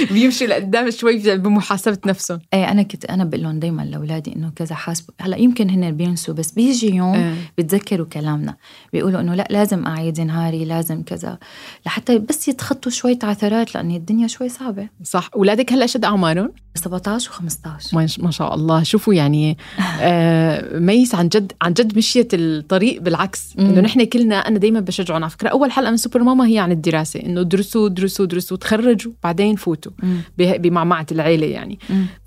بيمشوا 0.14 0.46
لقدام 0.46 0.90
شوي 0.90 1.36
بمحاسبة 1.36 1.98
نفسهم 2.06 2.40
إيه 2.54 2.70
أنا 2.70 2.82
كنت 2.82 3.04
أنا 3.04 3.24
بقول 3.24 3.42
لهم 3.42 3.58
دائما 3.58 3.82
لأولادي 3.82 4.36
إنه 4.36 4.50
كذا 4.56 4.74
حاسبوا 4.74 5.14
هلأ 5.20 5.36
يمكن 5.36 5.70
هن 5.70 5.96
بينسوا 5.96 6.34
بس 6.34 6.50
بيجي 6.50 6.94
يوم 6.94 7.14
أه. 7.14 7.34
بتذكروا 7.58 8.06
كلامنا. 8.06 8.56
بيقولوا 8.92 9.20
إنه 9.20 9.34
لأ 9.34 9.46
لازم 9.50 9.86
أعيد 9.86 10.20
نهاري 10.20 10.64
لازم 10.64 11.02
كذا. 11.02 11.38
لحتى 11.86 12.18
بس 12.18 12.48
يتخطوا 12.48 12.92
شوية 12.92 13.18
عثرات 13.22 13.74
لأن 13.74 13.90
الدنيا 13.90 14.26
شوي 14.26 14.48
صعبة. 14.48 14.88
صح. 15.02 15.30
أولادك 15.36 15.72
هلأ 15.72 15.86
شد 15.86 16.04
أعمارهم؟ 16.04 16.52
17 16.74 17.30
و15 17.30 17.94
ما 18.22 18.30
شاء 18.30 18.54
الله. 18.54 18.82
شوفوا 18.82 19.14
يعني 19.14 19.56
آه 20.00 20.78
ميس 20.78 21.14
عن 21.14 21.28
جد 21.28 21.52
عن 21.62 21.72
جد 21.72 21.98
مشيت 21.98 22.34
الطريق. 22.34 23.02
بالعكس 23.02 23.54
إنه 23.58 23.80
نحن 23.80 24.04
كلنا 24.04 24.36
أنا 24.36 24.58
دائما 24.58 24.80
بشجعهم. 24.80 25.22
على 25.22 25.30
فكرة 25.30 25.48
أول 25.48 25.72
حلقة 25.72 25.90
من 25.90 25.96
سوبر 25.96 26.22
ماما 26.22 26.46
هي 26.46 26.58
عن 26.58 26.72
الدراسة. 26.72 27.20
إنه 27.20 27.42
درسوا 27.42 27.88
درسوا 27.88 28.26
درسوا 28.26 28.56
تخرجوا 28.56 29.12
بعدين 29.22 29.56
فوتوا. 29.56 29.89
بمعمعة 30.38 31.06
العيلة 31.12 31.46
يعني. 31.46 31.78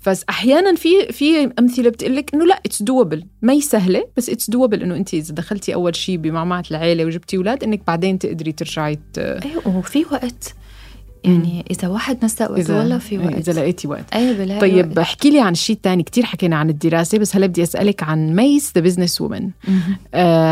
بس 0.06 0.24
أحيانا 0.30 0.74
في 0.74 1.12
في 1.12 1.52
أمثلة 1.58 1.90
بتقول 1.90 2.16
لك 2.16 2.34
إنه 2.34 2.46
لا 2.46 2.60
it's 2.66 2.82
doable 2.82 3.24
ما 3.42 3.52
هي 3.52 3.60
سهلة 3.60 4.04
بس 4.16 4.30
it's 4.30 4.50
doable 4.50 4.82
إنه 4.82 4.96
انت 4.96 5.14
إذا 5.14 5.34
دخلتي 5.34 5.74
أول 5.74 5.96
شيء 5.96 6.16
بمعمعة 6.16 6.64
العيلة 6.70 7.04
وجبتي 7.04 7.36
أولاد 7.36 7.64
إنك 7.64 7.80
بعدين 7.86 8.18
تقدري 8.18 8.52
ترجعي 8.52 8.98
أيوه 9.18 9.78
وفي 9.78 10.04
وقت 10.12 10.54
يعني 11.24 11.64
إذا 11.70 11.88
واحد 11.88 12.24
نسق 12.24 12.50
وقت 12.50 12.70
والله 12.70 12.98
في 12.98 13.18
وقت 13.18 13.48
إذا 13.48 13.52
لقيتي 13.60 13.88
وقت. 13.88 14.14
إيه 14.14 14.32
بلاقي 14.32 14.60
طيب 14.60 14.98
احكي 14.98 15.30
لي 15.30 15.40
عن 15.40 15.52
الشيء 15.52 15.76
الثاني 15.76 16.02
كثير 16.02 16.24
حكينا 16.24 16.56
عن 16.56 16.70
الدراسة 16.70 17.18
بس 17.18 17.36
هلا 17.36 17.46
بدي 17.46 17.62
أسألك 17.62 18.02
عن 18.02 18.34
ميس 18.36 18.72
the 18.74 18.80
business 18.80 19.20
woman 19.20 19.50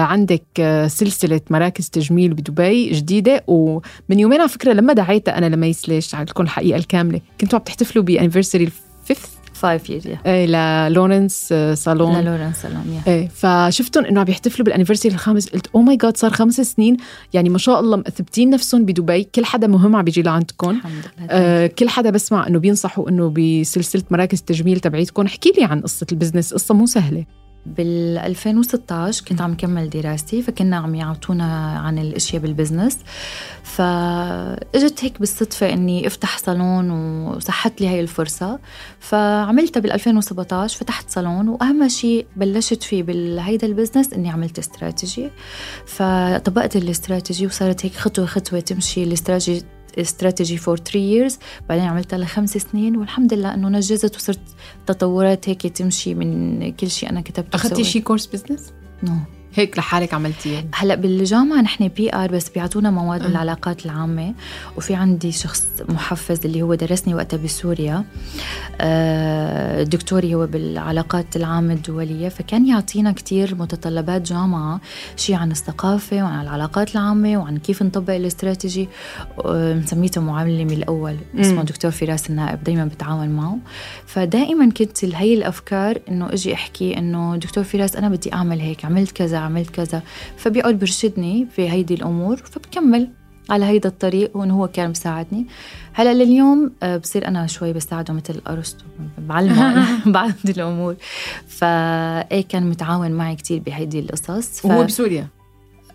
عندك 0.02 0.44
آه 0.60 0.86
سلسلة 0.86 1.40
مراكز 1.50 1.88
تجميل 1.88 2.34
بدبي 2.34 2.90
جديدة 2.90 3.44
ومن 3.46 4.18
يومين 4.18 4.40
على 4.40 4.48
فكرة 4.48 4.72
لما 4.72 4.92
دعيتها 4.92 5.38
أنا 5.38 5.46
لميس 5.46 5.88
ليش؟ 5.88 6.14
لكم 6.14 6.42
الحقيقة 6.42 6.76
الكاملة. 6.76 7.20
كنتوا 7.40 7.58
عم 7.58 7.64
تحتفلوا 7.64 8.04
ب 8.04 8.09
anniversary 8.09 8.64
ال 8.64 8.77
fifth 8.77 9.41
5 9.62 9.78
years 9.88 10.04
yeah. 10.04 10.26
إيه 10.26 10.46
للورنس 10.46 11.54
صالون 11.74 12.16
للورنس 12.16 12.62
صالون 12.62 13.02
إيه 13.06 13.28
فشفتهم 13.28 14.04
إنه 14.04 14.20
عم 14.20 14.26
يحتفلوا 14.28 14.64
بال 14.64 14.72
anniversary 14.72 15.14
الخامس. 15.14 15.48
قلت 15.48 15.66
oh 15.74 15.80
my 15.80 15.96
God 15.96 16.16
صار 16.16 16.30
خمس 16.30 16.60
سنين. 16.60 16.96
يعني 17.32 17.48
ما 17.48 17.58
شاء 17.58 17.80
الله 17.80 17.96
مثبتين 17.96 18.50
نفسهم 18.50 18.84
بدبي. 18.84 19.24
كل 19.24 19.44
حدا 19.44 19.66
مهم 19.66 19.96
عم 19.96 20.04
بيجي 20.04 20.22
لعندكم. 20.22 20.70
الحمد 20.70 20.92
لله 20.92 21.26
آه 21.30 21.66
كل 21.66 21.88
حدا 21.88 22.10
بسمع 22.10 22.46
إنه 22.46 22.58
بينصحوا 22.58 23.08
إنه 23.08 23.34
بسلسلة 23.36 24.02
مراكز 24.10 24.38
التجميل 24.38 24.80
تبعيتكم. 24.80 25.26
احكي 25.26 25.52
لي 25.58 25.64
عن 25.64 25.80
قصة 25.80 26.06
ال 26.12 26.17
business 26.17 26.54
قصة 26.54 26.74
مو 26.74 26.86
سهلة. 26.86 27.24
بال 27.66 28.18
2016 28.18 29.24
كنت 29.24 29.40
عم 29.40 29.54
كمل 29.54 29.90
دراستي 29.90 30.42
فكنا 30.42 30.76
عم 30.76 30.94
يعطونا 30.94 31.78
عن 31.78 31.98
الأشياء 31.98 32.42
بال 32.42 32.53
business 32.53 32.98
فاجت 33.62 35.04
هيك 35.04 35.18
بالصدفة 35.20 35.72
إني 35.72 36.06
افتح 36.06 36.38
صالون 36.38 36.90
وصحت 36.90 37.80
لي 37.80 37.88
هاي 37.88 38.00
الفرصة. 38.00 38.58
فعملتها 39.00 39.80
بال 39.80 39.92
2017 39.92 40.78
فتحت 40.78 41.10
صالون 41.10 41.48
وأهم 41.48 41.88
شيء 41.88 42.26
بلشت 42.36 42.82
فيه 42.82 43.02
بهيدا 43.02 43.66
ال 43.66 43.71
business 43.71 44.12
إني 44.12 44.30
عملت 44.30 44.58
استراتيجي 44.58 45.30
فطبقت 45.86 46.76
الاستراتيجي 46.76 47.46
وصارت 47.46 47.86
هيك 47.86 47.94
خطوة 47.94 48.26
خطوة 48.26 48.60
تمشي 48.60 49.02
ال 49.04 49.11
strategy 49.11 49.64
strategy 49.98 50.56
for 50.56 50.76
3 50.76 50.98
years 50.98 51.38
بعدين 51.68 51.84
عملتها 51.84 52.18
لخمس 52.18 52.50
سنين 52.50 52.96
والحمد 52.96 53.34
لله 53.34 53.54
إنه 53.54 53.68
نجزت 53.68 54.16
وصرت 54.16 54.40
تطورات 54.86 55.48
هيك 55.48 55.66
تمشي 55.66 56.14
من 56.14 56.72
كل 56.72 56.90
شيء 56.90 57.10
أنا 57.10 57.20
كتبته 57.20 57.56
أخذتي 57.56 57.84
شيء 57.84 58.02
course 58.02 58.26
business؟ 58.26 58.72
no. 59.02 59.41
هيك 59.54 59.78
لحالك 59.78 60.14
عملتيها 60.14 60.64
هلا 60.74 60.94
بالجامعة 60.94 61.60
نحن 61.60 61.88
PR 61.88 62.32
بس 62.32 62.48
بيعطونا 62.48 62.90
مواد 62.90 63.22
بالعلاقات 63.22 63.86
العامة. 63.86 64.34
وفي 64.76 64.94
عندي 64.94 65.32
شخص 65.32 65.66
محفز 65.88 66.46
اللي 66.46 66.62
هو 66.62 66.74
درسني 66.74 67.14
وقتها 67.14 67.36
بسوريا. 67.36 68.04
آه، 68.80 69.82
دكتوري 69.82 70.34
هو 70.34 70.46
بالعلاقات 70.46 71.36
العامة 71.36 71.74
الدولية. 71.74 72.28
فكان 72.28 72.66
يعطينا 72.66 73.12
كتير 73.12 73.54
متطلبات 73.54 74.22
جامعة 74.22 74.80
شيء 75.16 75.36
عن 75.36 75.50
الثقافة 75.50 76.16
وعن 76.22 76.42
العلاقات 76.42 76.92
العامة 76.94 77.36
وعن 77.36 77.56
كيف 77.58 77.82
نطبق 77.82 78.14
الاستراتيجي. 78.14 78.88
مسميته 79.46 80.20
معلمي 80.20 80.74
الأول. 80.74 81.16
اسمه 81.40 81.62
دكتور 81.62 81.90
فراس 81.90 82.30
النائب 82.30 82.64
دائما 82.64 82.84
بتعاون 82.84 83.28
معه. 83.28 83.58
فدائما 84.06 84.70
كنت 84.70 85.04
هي 85.04 85.34
الأفكار 85.34 85.98
إنه 86.08 86.32
أجي 86.32 86.54
أحكي 86.54 86.98
إنه 86.98 87.36
دكتور 87.36 87.64
فراس 87.64 87.96
أنا 87.96 88.08
بدي 88.08 88.32
أعمل 88.32 88.60
هيك 88.60 88.84
عملت 88.84 89.12
كذا. 89.12 89.41
عملت 89.42 89.70
كذا. 89.70 90.02
فبيقعد 90.36 90.78
برشدني 90.78 91.46
في 91.56 91.70
هيدي 91.70 91.94
الأمور 91.94 92.36
فبكمل 92.36 93.10
على 93.50 93.64
هيدا 93.64 93.88
الطريق 93.88 94.36
وانه 94.36 94.54
هو 94.60 94.68
كان 94.68 94.90
مساعدني. 94.90 95.46
هلأ 95.92 96.14
لليوم 96.14 96.72
آه، 96.82 96.96
بصير 96.96 97.28
أنا 97.28 97.46
شوي 97.46 97.72
بساعده 97.72 98.14
مثل 98.14 98.40
أرسطو 98.48 98.84
بعلمه 99.18 99.86
بعض 100.12 100.32
الأمور. 100.48 100.96
فايه 101.48 102.44
كان 102.48 102.70
متعاون 102.70 103.10
معي 103.10 103.36
كثير 103.36 103.58
بهيدي 103.60 104.00
القصص. 104.00 104.60
ف... 104.60 104.64
وهو 104.64 104.84
بسوريا؟ 104.84 105.28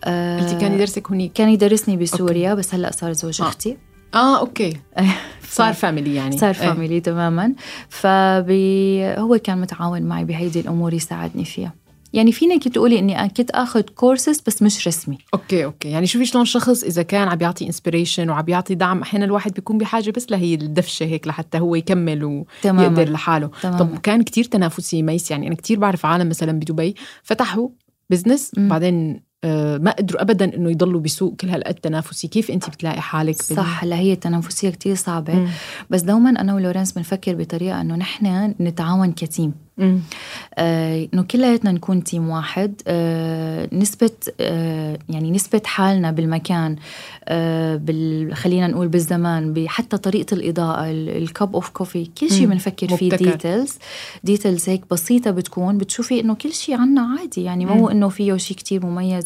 آه 0.04 0.40
انت 0.40 0.60
كان 0.60 0.72
يدرسك 0.72 1.10
هنيك؟ 1.10 1.32
كان 1.32 1.48
يدرسني 1.48 1.96
بسوريا 1.96 2.50
okay. 2.50 2.60
بس 2.60 2.74
هلأ 2.74 2.90
صار 2.90 3.12
زوج 3.12 3.42
آه. 3.42 3.48
أختي 3.48 3.76
آه 4.14 4.38
أوكي. 4.38 4.76
صار 5.50 5.74
family 5.74 6.14
يعني. 6.14 6.38
صار 6.38 6.54
family. 6.54 7.00
تماما. 7.00 7.54
فبي 7.88 9.04
هو 9.04 9.38
كان 9.44 9.60
متعاون 9.60 10.02
معي 10.02 10.24
بهيدي 10.24 10.60
الأمور 10.60 10.94
يساعدني 10.94 11.44
فيها. 11.44 11.72
يعني 12.12 12.32
فينك 12.32 12.68
تقولي 12.68 12.98
إني 12.98 13.28
كنت 13.28 13.50
اخذ 13.50 13.80
كورسز 13.80 14.40
بس 14.46 14.62
مش 14.62 14.88
رسمي. 14.88 15.18
okay 15.34 15.64
okay. 15.64 15.88
يعني 15.88 16.06
شوفي 16.06 16.24
شلون 16.24 16.44
شخص 16.44 16.84
إذا 16.84 17.02
كان 17.02 17.28
عم 17.28 17.38
يعطي 17.40 17.66
inspiration 17.66 18.30
وعم 18.30 18.44
يعطي 18.48 18.74
دعم؟ 18.74 19.02
أحيانا 19.02 19.24
الواحد 19.24 19.52
بيكون 19.52 19.78
بحاجة 19.78 20.10
بس 20.10 20.30
لهي 20.30 20.54
الدفشة 20.54 21.06
هيك 21.06 21.28
لحتى 21.28 21.58
هو 21.58 21.74
يكمل 21.74 22.24
ويقدر 22.24 23.10
لحاله. 23.10 23.50
تماما. 23.62 23.78
طب 23.78 23.98
كان 23.98 24.22
كتير 24.22 24.44
تنافسي 24.44 25.02
ميس 25.02 25.30
يعني 25.30 25.46
أنا 25.46 25.54
كتير 25.54 25.78
بعرف 25.78 26.06
عالم 26.06 26.28
مثلا 26.28 26.52
بدبي 26.52 26.94
فتحوا 27.22 27.68
business 28.10 28.50
بعدين 28.56 29.28
آه، 29.44 29.78
ما 29.78 29.90
قدروا 29.90 30.22
ابدا 30.22 30.54
إنه 30.54 30.70
يضلوا 30.70 31.00
بسوق 31.00 31.36
كل 31.36 31.48
هالقد 31.48 31.74
تنافسي. 31.74 32.28
كيف 32.28 32.50
أنت 32.50 32.70
بتلاقي 32.70 33.00
حالك 33.00 33.42
صح 33.42 33.84
هلا 33.84 33.96
هي 33.96 34.12
التنافسية 34.12 34.70
كتير 34.70 34.94
صعبة. 34.94 35.34
مم. 35.34 35.48
بس 35.90 36.02
دوما 36.02 36.30
أنا 36.30 36.54
ولورنس 36.54 36.92
بنفكر 36.92 37.34
بطريقة 37.34 37.80
إنه 37.80 37.96
نحن 37.96 38.54
نتعاون 38.60 39.12
ك 39.12 39.19
team. 39.19 39.54
إنه 40.58 41.22
كلياتنا 41.22 41.72
نكون 41.72 42.04
team 42.04 42.28
واحد. 42.28 42.82
آه 42.86 43.68
نثبت 43.72 44.34
آه 44.40 44.98
يعني 45.08 45.30
نثبت 45.30 45.66
حالنا 45.66 46.10
بالمكان 46.10 46.76
آه 47.24 47.76
بال 47.76 48.34
خلينا 48.34 48.66
نقول 48.66 48.88
بالزمان 48.88 49.68
حتى 49.68 49.96
طريقة 49.96 50.34
الإضاءة 50.34 50.90
ال 50.90 51.06
cup 51.06 51.54
of 51.54 51.68
coffee 51.68 52.04
كل 52.20 52.30
شيء 52.30 52.46
بنفكر 52.46 52.96
فيه 52.96 53.10
details 53.10 53.78
details 54.24 54.68
هيك 54.68 54.82
بسيطة 54.90 55.30
بتكون 55.30 55.78
بتشوفي 55.78 56.20
إنه 56.20 56.34
كل 56.34 56.52
شيء 56.52 56.74
عنا 56.76 57.00
عادي. 57.00 57.42
يعني 57.42 57.66
مو 57.66 57.88
إنه 57.88 58.08
فيه 58.08 58.36
شيء 58.36 58.56
كتير 58.56 58.86
مميز 58.86 59.24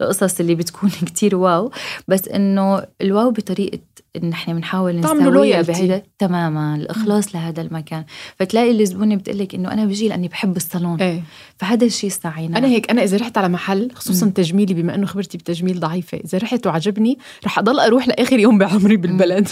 هالقصص 0.00 0.40
اللي 0.40 0.54
بتكون 0.54 0.90
كتير 1.08 1.36
wow 1.36 1.70
بس 2.08 2.28
إنه 2.28 2.82
ال 3.02 3.09
wow 3.09 3.30
بطريقة 3.30 3.78
إن 4.22 4.32
إحنا 4.32 4.54
بنحاول 4.54 5.00
نسويها 5.00 5.62
بهذا 5.62 6.02
تماما 6.18 6.74
الإخلاص 6.74 7.34
لهذا 7.34 7.62
المكان. 7.62 8.04
فتلاقي 8.38 8.70
الزبونه 8.70 9.14
بتقول 9.16 9.38
لك 9.38 9.54
إنه 9.54 9.72
أنا 9.72 9.84
بجي 9.84 10.08
لأني 10.08 10.28
بحب 10.28 10.56
الصالون. 10.56 11.00
إيه. 11.00 11.22
فهذا 11.58 11.84
الشيء 11.86 12.10
استعينا 12.10 12.58
أنا 12.58 12.66
هيك 12.66 12.90
أنا 12.90 13.02
إذا 13.02 13.16
رحت 13.16 13.38
على 13.38 13.48
محل 13.48 13.90
خصوصا 13.94 14.26
م. 14.26 14.30
تجميلي 14.30 14.74
بما 14.74 14.94
إنه 14.94 15.06
خبرتي 15.06 15.36
بالتجميل 15.38 15.80
ضعيفة 15.80 16.18
إذا 16.24 16.38
رحت 16.38 16.66
وعجبني 16.66 17.18
رح 17.44 17.58
أضل 17.58 17.80
أروح 17.80 18.08
لآخر 18.08 18.38
يوم 18.38 18.58
بعمري 18.58 18.96
بالبلد. 18.96 19.46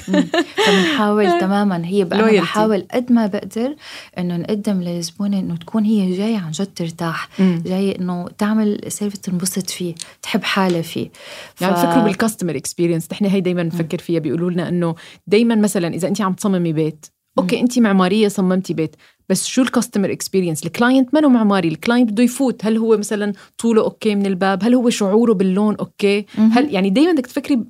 فبنحاول 0.67 1.31
تماما. 1.41 1.87
هي 1.87 2.05
بقى 2.05 2.41
بحاول 2.41 2.87
قد 2.95 3.13
ما 3.13 3.27
بقدر 3.27 3.75
إنه 4.19 4.37
نقدم 4.37 4.83
للزبونه 4.83 5.39
إنه 5.39 5.57
تكون 5.57 5.85
هي 5.85 6.17
جاية 6.17 6.39
عن 6.39 6.51
جد 6.51 6.69
ترتاح. 6.77 7.29
جاية 7.41 7.99
إنه 7.99 8.29
تعمل 8.39 8.81
service 8.89 9.21
تنبسط 9.21 9.71
فيه 9.71 9.95
تحب 10.23 10.43
حالها 10.45 10.83
فيه. 10.83 11.11
ف... 11.55 11.63
يعني 11.63 11.77
فكروا 11.77 12.05
بال 12.05 12.15
customer 12.15 12.57
experience 12.57 13.09
نحن 13.13 13.25
هي 13.25 13.41
دائما 13.41 13.63
بنفكر 13.63 13.99
فيها 13.99 14.21
بيقولوا 14.21 14.52
لنا 14.53 14.69
إنه 14.69 14.95
دائما 15.27 15.55
مثلا 15.55 15.89
إذا 15.89 16.09
انت 16.09 16.21
عم 16.21 16.33
تصممي 16.33 16.73
بيت 16.73 17.07
okay 17.39 17.61
انت 17.61 17.79
معمارية 17.79 18.29
صممتي 18.29 18.75
بيت 18.75 18.97
بس 19.29 19.47
شو 19.47 19.63
ال 19.63 19.68
customer 19.68 20.13
experience 20.13 20.67
ال 20.67 20.74
client 20.74 21.15
منه 21.15 21.29
معماري؟ 21.29 21.69
ال 21.69 21.75
client 21.75 22.11
بده 22.11 22.23
يفوت. 22.23 22.65
هل 22.65 22.77
هو 22.77 22.97
مثلا 22.97 23.33
طوله 23.59 23.83
okay 23.83 24.15
من 24.15 24.27
الباب؟ 24.27 24.65
هل 24.65 24.75
هو 24.75 24.91
شعوره 24.91 25.33
باللون 25.33 25.77
okay؟ 25.77 26.27
هل 26.53 26.75
يعني 26.75 26.91
دائما 26.91 27.13
بدك 27.13 27.27
تفكري 27.27 27.61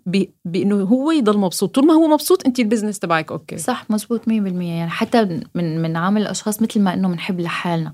بإنه 0.45 0.77
هو 0.77 1.11
يضل 1.11 1.39
مبسوط. 1.39 1.75
طول 1.75 1.87
ما 1.87 1.95
هو 1.95 2.09
مبسوط 2.09 2.47
أنت 2.47 2.61
ال 2.61 2.65
business 2.65 2.99
تبعك 2.99 3.33
okay. 3.33 3.59
صح 3.59 3.87
مزبوط 3.91 4.21
100% 4.29 4.31
يعني 4.31 4.91
حتى 4.91 5.41
من 5.55 5.83
من 5.83 5.97
عامل 5.97 6.23
الأشخاص 6.23 6.63
مثل 6.63 6.81
ما 6.81 6.95
إنه 6.95 7.09
بنحب 7.09 7.41
لحالنا. 7.41 7.93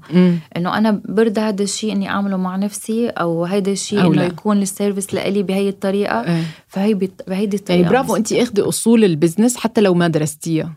إنه 0.56 0.78
أنا 0.78 1.02
برضى 1.08 1.40
هذا 1.40 1.62
الشيء 1.62 1.92
إني 1.92 2.08
أعمله 2.08 2.36
مع 2.36 2.56
نفسي 2.56 3.08
أو 3.08 3.44
هذا 3.44 3.70
الشيء 3.70 4.06
إنه 4.06 4.22
يكون 4.22 4.62
ال 4.62 4.69
service 4.69 5.14
لإلي 5.14 5.42
بهي 5.42 5.68
الطريقة. 5.68 6.14
آه. 6.14 6.42
فهي 6.68 6.94
بهيدي 7.28 7.56
الطريقة 7.56 7.80
يعني 7.80 7.92
برافو 7.92 8.16
أنت 8.16 8.32
أخذي 8.32 8.62
أصول 8.62 9.04
ال 9.04 9.10
business 9.10 9.56
حتى 9.56 9.80
لو 9.80 9.94
ما 9.94 10.08
درستيها. 10.08 10.72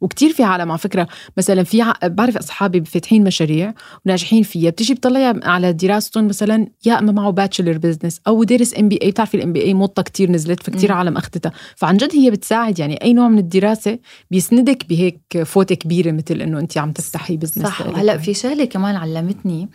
وكتير 0.00 0.32
في 0.32 0.42
عالم 0.42 0.70
على 0.70 0.78
فكرة. 0.78 1.08
مثلا 1.36 1.62
في. 1.62 1.92
بعرف 2.26 2.36
أصحابي 2.36 2.84
فاتحين 2.84 3.24
مشاريع 3.24 3.74
وناجحين 4.06 4.42
فيها. 4.42 4.70
بتيجي 4.70 4.94
بتطلعي 4.94 5.40
على 5.42 5.72
دراستهم 5.72 6.26
مثلا 6.26 6.66
يا 6.86 6.98
أما 6.98 7.12
معه 7.12 7.30
bachelor 7.30 7.78
business 7.78 8.20
أو 8.26 8.44
دارس 8.44 8.78
MBA 8.78 9.10
بتعرفي 9.10 9.36
ال 9.36 9.52
MBA 9.52 9.74
موضه 9.74 10.02
كثير 10.02 10.30
نزلت 10.30 10.62
فكتير 10.62 10.92
عالم 10.92 11.16
أخذتها. 11.16 11.52
فعن 11.76 11.96
جد 11.96 12.14
هي 12.14 12.30
بتساعد 12.30 12.78
يعني 12.78 13.02
أي 13.02 13.12
نوع 13.12 13.28
من 13.28 13.38
الدراسة 13.38 13.98
بيسندك 14.30 14.88
بهيك 14.88 15.42
فوتة 15.44 15.74
كبيرة 15.74 16.12
مثل 16.12 16.40
إنه 16.40 16.58
انت 16.58 16.78
عم 16.78 16.92
تفتحي 16.92 17.36
business 17.36 17.66
صح. 17.66 17.82
هلا 17.82 18.18
في 18.18 18.34
شغلة 18.34 18.64
كمان 18.64 18.96
علمتني 18.96 19.68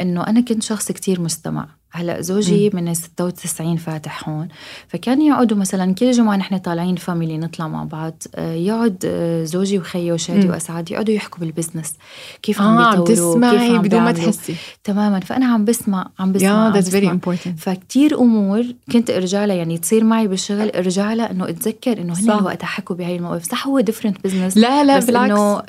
إنه 0.00 0.26
أنا 0.26 0.40
كنت 0.40 0.62
شخص 0.62 0.92
كتير 0.92 1.20
مستمع. 1.20 1.68
هلا 1.96 2.20
زوجي 2.20 2.70
م. 2.70 2.76
من 2.76 2.94
96 2.94 3.76
فاتح 3.76 4.28
هون. 4.28 4.48
فكان 4.88 5.22
يقعدوا 5.22 5.56
مثلا 5.56 5.94
كل 5.94 6.10
جمعة 6.10 6.36
نحن 6.36 6.58
طالعين 6.58 6.96
family 6.96 7.38
نطلع 7.38 7.68
مع 7.68 7.84
بعض. 7.84 8.22
آه، 8.34 8.52
يقعد 8.54 8.96
آه، 9.04 9.44
زوجي 9.44 9.78
وخيي 9.78 10.12
وشادي 10.12 10.48
وأسعد 10.48 10.90
يقعدوا 10.90 11.14
يحكوا 11.14 11.40
بال 11.40 11.51
business 11.51 11.94
كيف 12.42 12.60
عم 12.62 12.78
آه 12.78 12.90
بيطوروا 12.90 13.50
كيف 13.50 13.76
عم 13.76 13.82
بدون 13.82 14.00
ما 14.02 14.12
تحسي. 14.12 14.54
تماما. 14.84 15.20
فأنا 15.20 15.46
عم 15.46 15.64
بسمع 15.64 16.06
عم 16.18 16.32
بسمع 16.32 16.72
yeah, 16.72 16.76
that's 16.76 16.88
very 16.88 17.08
important. 17.08 17.58
فكتير 17.58 18.18
أمور 18.18 18.64
كنت 18.92 19.10
أرجع 19.10 19.44
لها 19.44 19.56
يعني 19.56 19.78
تصير 19.78 20.04
معي 20.04 20.28
بالشغل 20.28 20.70
أرجع 20.70 21.12
لها 21.12 21.30
إنه 21.30 21.48
أتذكر 21.48 22.00
إنه 22.00 22.14
هن 22.18 22.30
وقتها 22.30 22.66
حكوا 22.66 22.96
بهي 22.96 23.16
المواقف 23.16 23.44
صح 23.50 23.66
هو 23.66 23.80
different 23.80 24.16
business 24.24 24.56
لا 24.56 24.84
لا 24.84 24.98
بس 24.98 25.04
بالعكس. 25.04 25.30
إنه 25.32 25.62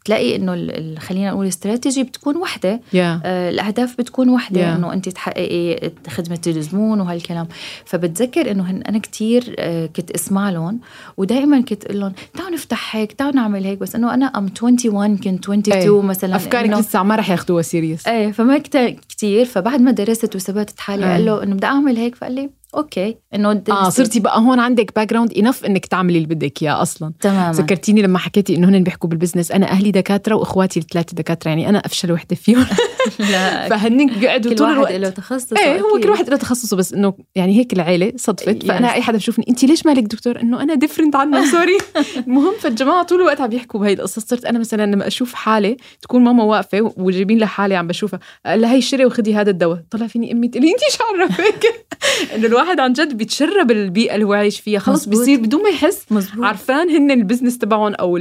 بتلاقي 0.00 0.36
إنه 0.36 0.54
خلينا 0.98 1.30
نقول 1.30 1.46
استراتيجي 1.46 2.02
بتكون 2.02 2.36
وحدة. 2.36 2.80
Yeah. 2.92 2.96
آه 2.96 3.50
الأهداف 3.50 3.98
بتكون 3.98 4.28
وحدة. 4.28 4.60
Yeah. 4.60 4.79
إنه 4.80 4.92
أنت 4.92 5.08
تحققي 5.08 5.90
خدمة 6.08 6.40
الزبون 6.46 7.00
وهالكلام. 7.00 7.48
فبتذكر 7.84 8.50
إنه 8.50 8.70
أنا 8.70 8.98
كتير 8.98 9.54
آه، 9.58 9.86
كنت 9.86 10.10
أسمع 10.10 10.50
لهم 10.50 10.80
ودائما 11.16 11.60
كنت 11.60 11.84
أقول 11.84 12.00
لهم 12.00 12.12
تعالوا 12.34 12.52
نفتح 12.52 12.96
هيك 12.96 13.12
تعالوا 13.12 13.36
نعمل 13.36 13.64
هيك. 13.64 13.78
بس 13.78 13.94
إنه 13.94 14.14
أنا 14.14 14.26
I'm 14.26 14.44
21 14.62 15.16
كنت 15.16 15.44
22 15.44 16.00
أي. 16.02 16.08
مثلا 16.08 16.36
أفكارك 16.36 16.70
لسه 16.70 17.02
ما 17.02 17.16
رح 17.16 17.30
ياخذوها 17.30 17.62
serious 17.62 18.06
إيه 18.06 18.32
فما 18.32 18.58
كتير. 18.58 19.44
فبعد 19.44 19.80
ما 19.80 19.90
درست 19.90 20.36
وثبتت 20.36 20.80
حالي 20.80 21.04
قال 21.12 21.24
له 21.24 21.42
إنه 21.42 21.54
بدي 21.54 21.66
أعمل 21.66 21.96
هيك 21.96 22.14
فقال 22.14 22.32
لي 22.32 22.50
okay. 22.76 23.16
إنه 23.34 23.62
آه 23.70 23.88
صرتي 23.88 24.20
بقى 24.20 24.38
هون 24.40 24.60
عندك 24.60 24.94
background 24.96 25.32
enough 25.32 25.64
إنك 25.64 25.86
تعملي 25.86 26.16
اللي 26.18 26.34
بدك 26.34 26.62
إياه 26.62 26.82
أصلا. 26.82 27.12
تماما. 27.20 27.52
ذكرتيني 27.52 28.02
لما 28.02 28.18
حكيتي 28.18 28.54
إنه 28.54 28.68
هن 28.68 28.82
بيحكوا 28.82 29.08
بال 29.08 29.17
business 29.17 29.52
أنا 29.52 29.66
أهلي 29.70 29.90
دكاترة 29.90 30.34
وإخواتي 30.34 30.80
الثلاثة 30.80 31.14
دكاترة 31.14 31.48
يعني 31.48 31.68
أنا 31.68 31.78
أفشل 31.78 32.12
وحدة 32.12 32.36
فيهم. 32.36 32.66
لا. 33.18 33.68
فهن 33.68 34.26
قعدوا 34.26 34.54
طول 34.54 34.70
الوقت. 34.70 34.92
له 34.92 35.08
تخصص 35.10 35.52
إيه 35.52 35.80
هو 35.80 36.00
كل 36.02 36.10
واحد 36.10 36.30
له 36.30 36.36
تخصصه 36.36 36.76
بس 36.76 36.92
إنه 36.92 37.14
يعني 37.34 37.58
هيك 37.58 37.72
العيلة 37.72 38.12
صدفت. 38.16 38.66
فأنا 38.66 38.94
أي 38.94 39.02
حدا 39.02 39.18
بشوفني 39.18 39.44
انت 39.48 39.64
ليش 39.64 39.86
مالك 39.86 40.02
دكتور؟ 40.02 40.40
إنه 40.40 40.62
أنا 40.62 40.74
different 40.74 41.16
عنه 41.16 41.50
sorry 41.50 41.78
المهم 42.26 42.54
فالجماعة 42.60 43.02
طول 43.02 43.20
الوقت 43.20 43.40
عم 43.40 43.48
بيحكوا 43.48 43.80
بهي 43.80 43.92
القصص. 43.92 44.18
صرت 44.18 44.44
أنا 44.44 44.58
مثلا 44.58 44.86
لما 44.86 45.06
أشوف 45.06 45.34
حالي 45.34 45.76
تكون 46.02 46.24
ماما 46.24 46.44
واقفة 46.44 46.92
وجايبين 46.96 47.38
لحالي 47.38 47.76
عم 47.76 47.86
بشوفها 47.86 48.20
قال 48.46 48.60
لها 48.60 48.72
هي 48.72 48.80
شري 48.80 49.04
وخدي 49.04 49.34
هذا 49.34 49.50
الدواء. 49.50 49.82
طلع 49.90 50.06
فيني 50.06 50.32
أمي 50.32 50.48
تقول 50.48 50.64
لي 50.64 50.70
انت 50.70 50.80
شو 50.90 51.04
عرفك؟ 51.04 51.86
إنه 52.34 52.48
الواحد 52.60 52.80
عن 52.80 52.92
جد 52.92 53.16
بيتشرب 53.16 53.70
البيئة 53.70 54.14
اللي 54.14 54.24
هو 54.24 54.32
عايش 54.32 54.60
فيها. 54.60 54.78
خلص 54.78 55.04
بصير 55.04 55.40
بدون 55.40 55.62
ما 55.62 55.68
يحس. 55.68 56.06
مزبوط. 56.10 56.44
عارفان 56.44 56.90
هن 56.90 57.10
ال 57.10 57.15
business 57.15 57.58
تبعهم 57.58 57.94
أو 57.94 58.18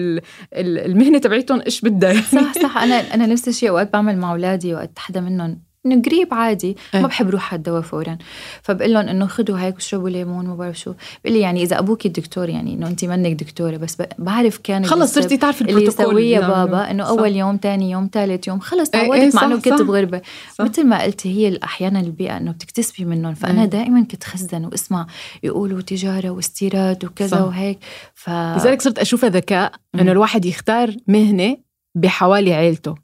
المهنة 0.53 1.17
تبعتهم 1.17 1.61
إيش 1.65 1.81
بدها. 1.81 2.09
يعني. 2.11 2.25
صح 2.25 2.53
صح. 2.53 2.77
أنا 2.77 3.13
أنا 3.13 3.25
نفس 3.25 3.47
الشيء. 3.47 3.69
وقت 3.71 3.93
بعمل 3.93 4.17
مع 4.17 4.31
أولادي 4.31 4.73
وقت 4.73 4.99
حدا 4.99 5.21
منهم 5.21 5.68
إنه 5.85 6.01
قريب 6.01 6.33
عادي. 6.33 6.77
ما 6.93 6.99
إيه. 6.99 7.05
بحب 7.05 7.29
روح 7.29 7.53
على 7.53 7.57
الدواء 7.57 7.81
فورا. 7.81 8.17
فبقول 8.61 8.93
لهم 8.93 9.07
إنه 9.07 9.27
خذوا 9.27 9.59
هيك 9.59 9.75
واشربوا 9.75 10.09
ليمون 10.09 10.47
ما 10.47 10.55
بعرف 10.55 10.79
شو. 10.79 10.93
بقول 11.23 11.35
لي 11.35 11.39
يعني 11.39 11.63
إذا 11.63 11.79
أبوك 11.79 12.05
الدكتور 12.05 12.49
يعني 12.49 12.73
إنه 12.73 12.87
انت 12.87 13.05
منك 13.05 13.43
دكتورة 13.43 13.77
بس 13.77 13.97
بعرف 14.19 14.57
كان 14.57 14.85
خلص 14.85 15.13
صرتي 15.13 15.37
تعرفي 15.37 15.61
اللي 15.61 15.83
يسويه 15.83 16.39
بابا 16.39 16.91
إنه 16.91 17.03
أول 17.03 17.35
يوم 17.35 17.59
ثاني 17.61 17.91
يوم 17.91 18.09
ثالث 18.13 18.47
يوم. 18.47 18.59
خلص 18.59 18.89
تعودت 18.89 19.21
إيه 19.21 19.31
مع 19.33 19.45
إنه 19.45 19.61
كنت 19.61 19.81
بغربة. 19.81 20.21
مثل 20.59 20.87
ما 20.87 21.03
قلتي 21.03 21.29
هي 21.29 21.59
أحيانا 21.63 21.99
البيئة 21.99 22.37
إنه 22.37 22.51
بتكتسبي 22.51 23.05
منهم. 23.05 23.33
فأنا 23.33 23.65
دائما 23.65 24.03
كنت 24.03 24.23
خزن 24.23 24.65
واسمع 24.65 25.07
يقولوا 25.43 25.81
تجارة 25.81 26.29
واستيراد 26.29 27.05
وكذا 27.05 27.27
صح. 27.37 27.41
وهيك. 27.41 27.79
ف 28.13 28.29
لذلك 28.29 28.81
صرت 28.81 28.99
أشوفها 28.99 29.29
ذكاء 29.29 29.71
إنه 29.95 30.11
الواحد 30.11 30.45
يختار 30.45 30.95
مهنة 31.07 31.57
بحوالي 31.95 32.53
عيلته. 32.53 32.95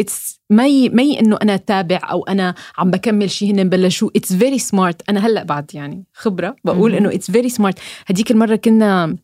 it's 0.00 0.40
me 0.50 0.88
me 0.88 1.20
إنه 1.20 1.38
أنا 1.42 1.56
تابع 1.56 2.00
أو 2.10 2.22
أنا 2.22 2.54
عم 2.78 2.90
بكمل 2.90 3.30
شيء 3.30 3.52
هن 3.52 3.68
بلشوا. 3.68 4.10
it's 4.16 4.32
very 4.32 4.58
smart 4.58 5.02
أنا 5.10 5.26
هلأ 5.26 5.42
بعد 5.42 5.70
يعني 5.74 6.04
خبرة 6.14 6.56
بقول 6.64 6.94
إنه 6.94 7.14
it's 7.14 7.30
very 7.30 7.48
smart 7.48 7.78
هديك 8.06 8.30
المرة 8.30 8.56
كنا 8.56 9.16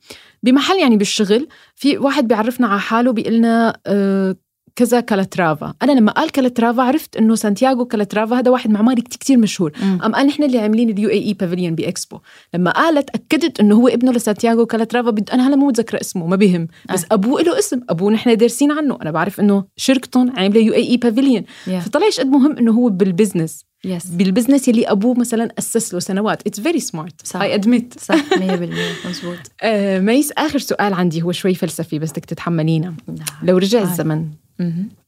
بمحل 0.42 0.78
يعني 0.78 0.96
بالشغل 0.96 1.48
في 1.74 1.98
واحد 1.98 2.28
بيعرفنا 2.28 2.66
على 2.66 2.80
حاله 2.80 3.12
بيقول 3.12 3.34
لنا 3.34 3.78
آه 3.86 4.36
كذا 4.76 5.00
كالاترافا. 5.00 5.74
أنا 5.82 5.92
لما 5.92 6.12
قال 6.12 6.30
كالاترافا 6.30 6.82
عرفت 6.82 7.16
إنه 7.16 7.34
سانتياغو 7.34 7.84
كالاترافا 7.84 8.38
هذا 8.38 8.50
واحد 8.50 8.70
معماري 8.70 9.02
كتير 9.02 9.38
مشهور. 9.38 9.72
م. 9.82 9.84
أم 9.84 10.14
قال 10.14 10.26
نحن 10.26 10.42
اللي 10.42 10.58
عاملين 10.58 10.90
ال 10.90 11.09
UAE 11.09 11.22
pavilion 11.24 11.74
بإكسبو. 11.74 12.18
لما 12.54 12.70
قالت 12.70 13.10
أكدت 13.10 13.60
إنه 13.60 13.74
هو 13.74 13.88
ابنه 13.88 14.12
لسانتياغو 14.12 14.66
كالاترافا 14.66 15.10
بد... 15.10 15.30
أنا 15.30 15.48
هلا 15.48 15.56
مو 15.56 15.66
متذكرة 15.66 16.00
اسمه 16.00 16.26
ما 16.26 16.36
بهم. 16.36 16.68
بس 16.92 17.04
أه. 17.04 17.06
أبوه 17.14 17.42
له 17.42 17.58
اسم. 17.58 17.80
أبوه 17.90 18.12
نحن 18.12 18.36
دارسين 18.36 18.72
عنه. 18.72 18.98
أنا 19.02 19.10
بعرف 19.10 19.40
إنه 19.40 19.64
شركتهم 19.76 20.32
عاملة 20.36 20.60
UAE 20.61 20.74
pavilion 20.74 21.42
فطلع 21.80 22.06
قد 22.18 22.26
مهم 22.26 22.58
إنه 22.58 22.72
هو 22.72 22.88
بال 22.88 23.02
business. 23.02 23.64
Yes 23.85 24.07
بال 24.07 24.19
business 24.19 24.68
يلي 24.68 24.84
أبوه 24.86 25.14
مثلا 25.14 25.48
أسس 25.58 25.94
له 25.94 26.00
سنوات. 26.00 26.46
it's 26.46 26.61
very 26.61 26.81
smart 26.81 27.37
I 27.37 27.55
admit 27.55 27.94
صح. 28.00 28.14
100% 28.14 28.38
مزبوط 29.06 29.38
آه 29.62 29.98
ميس 29.98 30.32
آخر 30.32 30.58
سؤال 30.58 30.94
عندي 30.94 31.22
هو 31.22 31.32
شوي 31.32 31.54
فلسفي 31.54 31.98
بس 31.98 32.10
بدك 32.10 32.24
تتحملينا 32.24 32.94
نعم. 33.08 33.26
لو 33.42 33.56
رجع 33.56 33.82
الزمن 33.82 34.30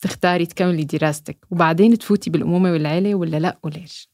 تختاري 0.00 0.46
تكملي 0.46 0.84
دراستك 0.84 1.36
وبعدين 1.50 1.98
تفوتي 1.98 2.30
بالأمومة 2.30 2.72
والعيلة 2.72 3.14
ولا 3.14 3.36
لا؟ 3.36 3.58
وليش؟ 3.62 4.08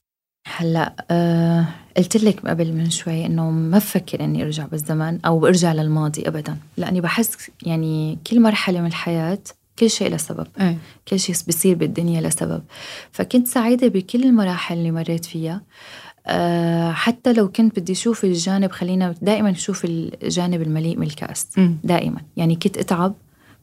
هلا 0.56 0.94
أه 1.10 1.66
قلت 1.96 2.16
لك 2.16 2.46
قبل 2.46 2.72
من 2.72 2.90
شوي 2.90 3.26
إنه 3.26 3.50
ما 3.50 3.78
بفكر 3.78 4.24
إني 4.24 4.42
أرجع 4.42 4.66
بالزمن 4.66 5.18
أو 5.26 5.46
ارجع 5.46 5.72
للماضي 5.72 6.28
ابدا 6.28 6.56
لأني 6.76 7.00
بحس 7.00 7.50
يعني 7.62 8.18
كل 8.26 8.40
مرحلة 8.40 8.80
من 8.80 8.86
الحياة 8.86 9.38
كل 9.78 9.90
شيء 9.90 10.10
له 10.10 10.16
سبب. 10.16 10.46
إيه. 10.60 10.78
كل 11.08 11.20
شيء 11.20 11.34
بيصير 11.46 11.76
بالدنيا 11.76 12.20
لسبب 12.20 12.62
فكنت 13.12 13.46
سعيدة 13.48 13.88
بكل 13.88 14.24
المراحل 14.24 14.78
اللي 14.78 14.90
مريت 14.90 15.24
فيها. 15.24 15.62
أه 16.26 16.92
حتى 16.92 17.32
لو 17.32 17.48
كنت 17.48 17.78
بدي 17.78 17.92
أشوف 17.92 18.24
الجانب 18.24 18.70
خلينا 18.70 19.14
دائما 19.22 19.50
نشوف 19.50 19.84
الجانب 19.84 20.62
المليء 20.62 20.96
من 20.96 21.06
الكأس 21.06 21.46
مم. 21.56 21.76
دائما. 21.84 22.20
يعني 22.36 22.56
كنت 22.56 22.78
أتعب 22.78 23.14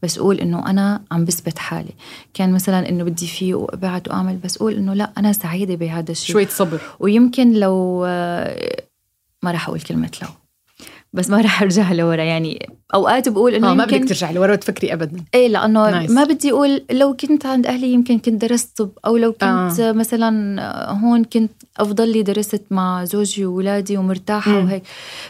بس 0.04 0.18
أقول 0.18 0.40
إنه 0.40 0.70
أنا 0.70 1.02
عم 1.12 1.26
بثبت 1.26 1.58
حالي. 1.60 1.94
كان 2.34 2.54
مثلا 2.54 2.90
إنه 2.90 3.04
بدي 3.04 3.28
فيه 3.28 3.56
وأبعد 3.56 4.10
وأعمل 4.10 4.38
بس 4.38 4.58
أقول 4.58 4.74
إنه 4.74 4.94
لا 4.94 5.12
أنا 5.18 5.34
سعيدة 5.34 5.76
بهذا 5.76 6.12
الشيء. 6.12 6.34
شوية 6.34 6.48
صبر. 6.48 6.82
ويمكن 7.00 7.54
لو 7.54 8.06
آه، 8.08 8.84
ما 9.44 9.52
راح 9.52 9.68
أقول 9.68 9.82
كلمة 9.82 10.12
لو. 10.22 10.28
بس 11.13 11.30
ما 11.30 11.41
راح 11.41 11.62
ارجع 11.62 11.91
لورا 11.91 12.24
يعني 12.24 12.69
أوقات 12.93 13.30
بقول 13.30 13.56
إنه 13.56 13.71
آه 13.71 13.74
ما 13.74 13.86
بدك 13.86 14.08
ترجعي 14.08 14.34
لورا 14.34 14.54
وتفكري 14.54 14.93
ابدا 14.93 15.24
إيه 15.34 15.47
لأنه 15.47 16.08
Nice. 16.08 16.12
ما 16.12 16.24
بدي 16.24 16.52
أقول 16.52 16.82
لو 16.91 17.13
كنت 17.15 17.45
عند 17.45 17.67
أهلي 17.67 17.88
يمكن 17.93 18.19
كنت 18.19 18.41
درست 18.45 18.78
طب 18.78 18.91
أو 19.06 19.17
لو 19.17 19.32
كنت 19.32 19.43
آه. 19.43 19.89
آه. 19.89 19.91
مثلا 19.91 20.62
هون 20.91 21.24
كنت 21.24 21.52
أفضل 21.78 22.10
لي 22.12 22.24
درست 22.24 22.63
مع 22.71 23.04
زوجي 23.04 23.45
واولادي 23.45 23.97
ومرتاحة 23.97 24.52
مم. 24.52 24.65
وهيك 24.65 24.84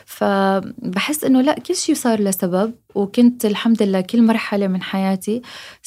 فبحس 0.05 1.23
إنه 1.23 1.41
لا 1.41 1.53
كل 1.59 1.75
شيء 1.75 1.95
صار 1.95 2.19
له 2.19 2.31
سبب 2.31 2.73
وكنت 2.95 3.45
الحمد 3.45 3.83
لله 3.83 4.01
كل 4.01 4.21
مرحلة 4.21 4.67
من 4.67 4.81
حياتي 4.81 5.41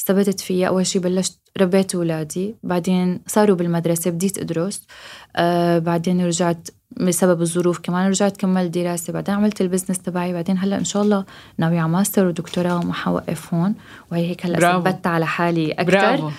ثبتت 0.05 0.39
فيها 0.39 0.67
أول 0.67 0.85
شيء 0.85 1.01
بلشت 1.01 1.39
ربيت 1.61 1.95
أولادي 1.95 2.55
بعدين 2.63 3.21
صاروا 3.27 3.55
بالمدرسة 3.55 4.11
بديت 4.11 4.37
أدرس. 4.37 4.87
آه 5.35 5.79
بعدين 5.79 6.25
رجعت 6.25 6.67
بسبب 7.01 7.41
الظروف 7.41 7.79
كمان 7.79 8.09
رجعت 8.09 8.37
كملت 8.37 8.77
دراسة 8.77 9.13
بعدين 9.13 9.35
عملت 9.35 9.61
البزنس 9.61 9.99
تبعي 9.99 10.33
بعدين 10.33 10.57
هلأ 10.57 10.77
إن 10.77 10.83
شاء 10.83 11.03
الله 11.03 11.25
ناوية 11.57 11.79
على 11.79 11.89
ماستر 11.89 12.25
ودكتوراه 12.25 12.79
وما 12.79 12.93
حوقف 12.93 13.53
هون. 13.53 13.75
وهي 14.11 14.29
هيك 14.29 14.45
هلأ. 14.45 14.79
ثبتت 14.79 15.07
على 15.07 15.25
حالي 15.25 15.71
أكثر 15.71 15.91
برافو. 15.91 16.29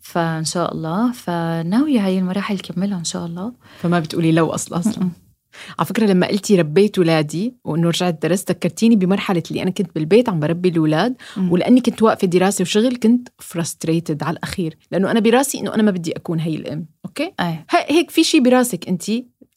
فإن 0.00 0.44
شاء 0.44 0.74
الله 0.74 1.12
فناوية 1.12 2.06
هاي 2.06 2.18
المراحل 2.18 2.58
كملها 2.58 2.98
إن 2.98 3.04
شاء 3.04 3.26
الله. 3.26 3.52
فما 3.78 4.00
بتقولي 4.00 4.32
لو 4.32 4.50
أصلا 4.50 4.78
أصلا. 4.78 5.04
م-م. 5.04 5.25
على 5.78 5.86
فكرة 5.86 6.06
لما 6.06 6.26
قلتي 6.26 6.56
ربيت 6.56 6.98
ولادي 6.98 7.54
وإنه 7.64 7.88
رجعت 7.88 8.22
درست 8.22 8.50
ذكرتيني 8.50 8.96
بمرحلة 8.96 9.42
اللي 9.50 9.62
أنا 9.62 9.70
كنت 9.70 9.94
بالبيت 9.94 10.28
عم 10.28 10.40
بربي 10.40 10.68
الأولاد. 10.68 11.14
ولأني 11.50 11.80
كنت 11.80 12.02
واقفة 12.02 12.26
دراسة 12.26 12.62
وشغل 12.62 12.96
كنت 12.96 13.28
frustrated 13.38 14.22
على 14.22 14.36
الأخير 14.36 14.76
لأنه 14.92 15.10
أنا 15.10 15.20
براسي 15.20 15.58
إنه 15.60 15.74
أنا 15.74 15.82
ما 15.82 15.90
بدي 15.90 16.12
أكون 16.12 16.40
هي 16.40 16.54
الأم 16.54 16.86
okay 17.06 17.22
إيه 17.40 17.66
ه- 17.70 17.92
هيك 17.92 18.10
في 18.10 18.24
شيء 18.24 18.40
براسك 18.42 18.88
أنت 18.88 19.02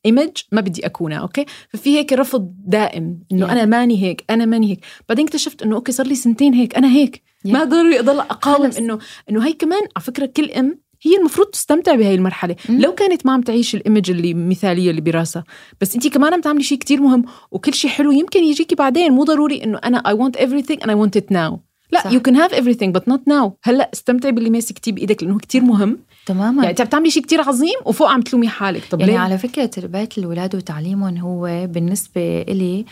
image 0.06 0.32
ما 0.52 0.62
بدي 0.62 0.86
أكونها 0.86 1.18
okay 1.18 1.46
ففي 1.70 1.98
هيك 1.98 2.14
رفض 2.14 2.54
دائم 2.66 3.20
إنه 3.32 3.48
Yeah. 3.48 3.50
أنا 3.50 3.66
ماني 3.66 4.04
هيك 4.04 4.24
أنا 4.30 4.46
ماني 4.46 4.72
هيك 4.72 4.80
بعدين 5.10 5.26
اكتشفت 5.26 5.62
إنه 5.64 5.76
okay 5.76 5.92
صار 5.92 6.08
لي 6.08 6.16
سنتين 6.16 6.54
هيك 6.54 6.76
أنا 6.76 6.88
هيك 6.92 7.22
Yeah. 7.48 7.52
ما 7.52 7.64
ضروري 7.64 8.00
اضل 8.00 8.20
أقاوم. 8.20 8.70
إنه 8.78 9.00
إنه 9.30 9.46
هي 9.48 9.54
كمان 9.54 9.82
على 9.96 10.06
فكرة 10.06 10.26
كل 10.26 10.52
أم 10.52 10.80
هي 11.02 11.18
المفروض 11.18 11.48
تستمتع 11.48 11.96
بهاي 11.96 12.16
المرحلة. 12.16 12.56
مم. 12.70 12.82
لو 12.82 12.96
كانت 12.96 13.26
ما 13.26 13.32
عم 13.32 13.42
تعيش 13.42 13.76
الإيمج 13.76 14.12
اللي 14.12 14.34
مثالية 14.34 14.90
اللي 14.90 15.02
براسها 15.02 15.44
بس 15.82 15.96
انت 15.96 16.08
كمان 16.08 16.34
عم 16.34 16.42
تعملي 16.42 16.64
شيء 16.64 16.78
كتير 16.78 17.02
مهم 17.02 17.26
وكل 17.52 17.74
شيء 17.74 17.92
حلو 17.92 18.12
يمكن 18.12 18.44
يجيكي 18.44 18.76
بعدين. 18.76 19.12
مو 19.12 19.24
ضروري 19.24 19.64
إنه 19.64 19.78
أنا 19.78 20.04
I 20.08 20.12
want 20.12 20.40
everything 20.40 20.80
and 20.84 20.90
I 20.90 20.96
want 20.96 21.22
it 21.22 21.26
now. 21.32 21.60
لا 21.92 22.04
صح. 22.04 22.12
you 22.12 22.20
can 22.20 22.36
have 22.36 22.54
everything 22.54 22.92
but 22.98 23.14
not 23.14 23.20
now. 23.30 23.52
هلأ 23.64 23.90
استمتعي 23.94 24.32
باللي 24.32 24.50
ماسكتيه 24.50 24.92
بإيدك 24.92 25.24
لأنه 25.24 25.38
كتير 25.38 25.62
مهم. 25.62 26.00
تماما. 26.26 26.58
يعني 26.58 26.70
انت 26.70 26.82
عم 26.82 26.88
تعملي 26.88 27.10
شيء 27.10 27.24
كتير 27.24 27.42
عظيم 27.42 27.76
وفوق 27.86 28.10
عم 28.10 28.22
تلومي 28.22 28.48
حالك. 28.48 28.84
طب 28.92 29.00
يعني 29.00 29.12
ليه؟ 29.12 29.20
على 29.20 29.38
فكرة 29.38 29.66
تربية 29.66 30.10
الأولاد 30.18 30.56
وتعليمهم 30.56 31.18
هو 31.18 31.68
بالنسبة 31.68 32.42
إلي 32.42 32.86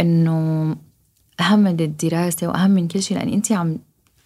إنه 0.00 0.76
أهم 1.40 1.58
من 1.58 1.80
الدراسة 1.80 2.48
وأهم 2.48 2.70
من 2.70 2.88
كل 2.88 3.02
شيء 3.02 3.18
لأن 3.18 3.28
أنت 3.28 3.52
عم 3.52 3.78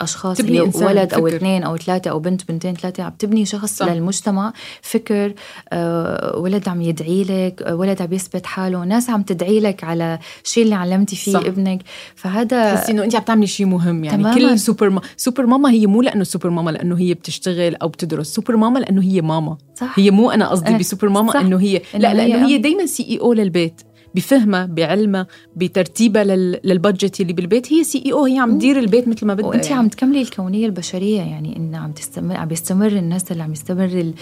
أشخاص 0.02 0.38
تبني 0.38 0.60
ولد 0.60 1.14
أو 1.14 1.26
فكر. 1.26 1.36
اثنين 1.36 1.62
أو 1.62 1.76
ثلاثة 1.76 2.10
أو 2.10 2.18
بنت 2.18 2.48
بنتين 2.48 2.74
ثلاثة 2.74 3.02
عم 3.02 3.12
تبني 3.18 3.44
شخص 3.44 3.76
صح. 3.76 3.86
للمجتمع 3.88 4.52
فكر 4.82 5.34
آه، 5.72 6.36
ولد 6.36 6.68
عم 6.68 6.82
يدعي 6.82 7.22
لك 7.22 7.62
آه، 7.62 7.74
ولد 7.74 8.02
عم 8.02 8.12
يثبت 8.12 8.46
حاله 8.46 8.84
ناس 8.84 9.10
عم 9.10 9.22
تدعي 9.22 9.60
لك 9.60 9.84
على 9.84 10.18
الشيء 10.44 10.64
اللي 10.64 10.74
علمتي 10.74 11.16
فيه 11.16 11.32
صح. 11.32 11.40
ابنك 11.40 11.82
فهذا 12.14 12.74
تحسي 12.74 12.92
إنه 12.92 13.04
انت 13.04 13.14
عم 13.16 13.22
تعملي 13.22 13.46
شيء 13.46 13.66
مهم 13.66 14.04
يعني 14.04 14.22
تماماً. 14.22 14.34
كل 14.34 14.58
سوبر 14.58 14.90
ما... 14.90 15.00
سوبر 15.16 15.46
ماما 15.46 15.70
هي 15.70 15.86
مو 15.86 16.02
لأنه 16.02 16.24
سوبر 16.24 16.50
ماما 16.50 16.70
لأنه 16.70 16.98
هي 16.98 17.14
بتشتغل 17.14 17.74
أو 17.74 17.88
بتدرس 17.88 18.34
سوبر 18.34 18.56
ماما 18.56 18.78
لأنه 18.78 19.02
هي 19.02 19.20
ماما 19.20 19.56
صح 19.74 19.98
هي 19.98 20.10
مو 20.10 20.30
أنا 20.30 20.48
قصدي 20.48 20.70
إيه، 20.70 20.78
بسوبر 20.78 21.08
ماما 21.08 21.32
صح. 21.32 21.40
إنه 21.40 21.60
هي 21.60 21.82
لا 21.94 22.10
هي 22.10 22.14
لأنه 22.14 22.46
هي 22.48 22.56
أم. 22.56 22.62
دائما 22.62 22.86
CEO 22.86 23.32
للبيت 23.32 23.80
بفهمها 24.14 24.66
بعلمها 24.66 25.26
بترتيبها 25.56 26.24
لل... 26.24 26.60
للبادجت 26.64 27.20
اللي 27.20 27.32
بالبيت 27.32 27.72
هي 27.72 27.84
سي 27.84 28.02
إي 28.06 28.12
أو 28.12 28.24
هي 28.24 28.38
عم 28.38 28.54
تدير 28.58 28.78
البيت 28.78 29.08
مثل 29.08 29.26
ما 29.26 29.34
بدها 29.34 29.46
وأنت. 29.46 29.72
عم 29.72 29.88
تكملي 29.88 30.22
الكونية 30.22 30.66
البشرية 30.66 31.20
يعني 31.20 31.56
ان 31.56 31.74
عم 31.74 31.92
تستمر 31.92 32.36
عم 32.36 32.50
يستمر 32.50 32.86
الناس 32.92 33.32
اللي 33.32 33.42
عم 33.42 33.52
يستمر 33.52 34.12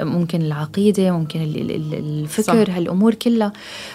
ممكن 0.00 0.42
العقيدة 0.42 1.10
ممكن 1.18 1.42
ال- 1.42 1.60
ال- 1.60 1.70
ال- 1.70 1.94
الفكر 1.94 2.42
صح. 2.66 2.74
هالأمور 2.76 3.14
كلها 3.14 3.52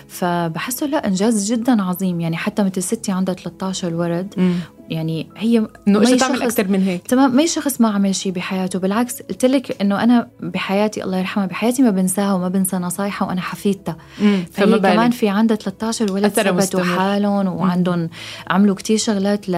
فبحسه 0.07 0.85
لا 0.87 1.07
إنجاز 1.07 1.51
جدا 1.51 1.81
عظيم 1.81 2.21
يعني 2.21 2.37
حتى 2.37 2.63
مثل 2.63 2.83
ستي 2.83 3.11
عندها 3.11 3.35
13 3.35 3.95
ولد 3.95 4.33
مم. 4.37 4.53
يعني 4.89 5.27
هي 5.37 5.67
إنه 5.87 5.99
إيش 5.99 6.09
تعمل 6.09 6.35
شخص- 6.35 6.41
أكثر 6.45 6.67
من 6.67 6.83
هيك 6.83 7.07
تمام 7.07 7.35
ما 7.35 7.41
هي 7.41 7.47
شخص 7.47 7.81
ما 7.81 7.89
عمل 7.89 8.15
شيء 8.15 8.31
بحياته 8.31 8.79
بالعكس 8.79 9.21
قلت 9.21 9.45
لك 9.45 9.81
إنه 9.81 10.03
أنا 10.03 10.27
بحياتي 10.39 11.03
الله 11.03 11.17
يرحمها 11.17 11.45
بحياتي 11.45 11.81
ما 11.81 11.89
بنساها 11.89 12.33
وما 12.33 12.49
بنسى 12.49 12.77
نصايحها 12.77 13.27
وأنا 13.27 13.41
حفيدتها. 13.41 13.97
فهي 14.51 14.65
كمان 14.95 15.11
في 15.11 15.29
عندها 15.29 15.57
13 15.57 16.11
ولد 16.11 16.27
ثبتوا. 16.63 16.79
حالهم 16.97 17.47
وعندهم 17.47 18.09
عملوا 18.49 18.75
كتير 18.75 18.97
شغلات 18.97 19.49
ل... 19.49 19.55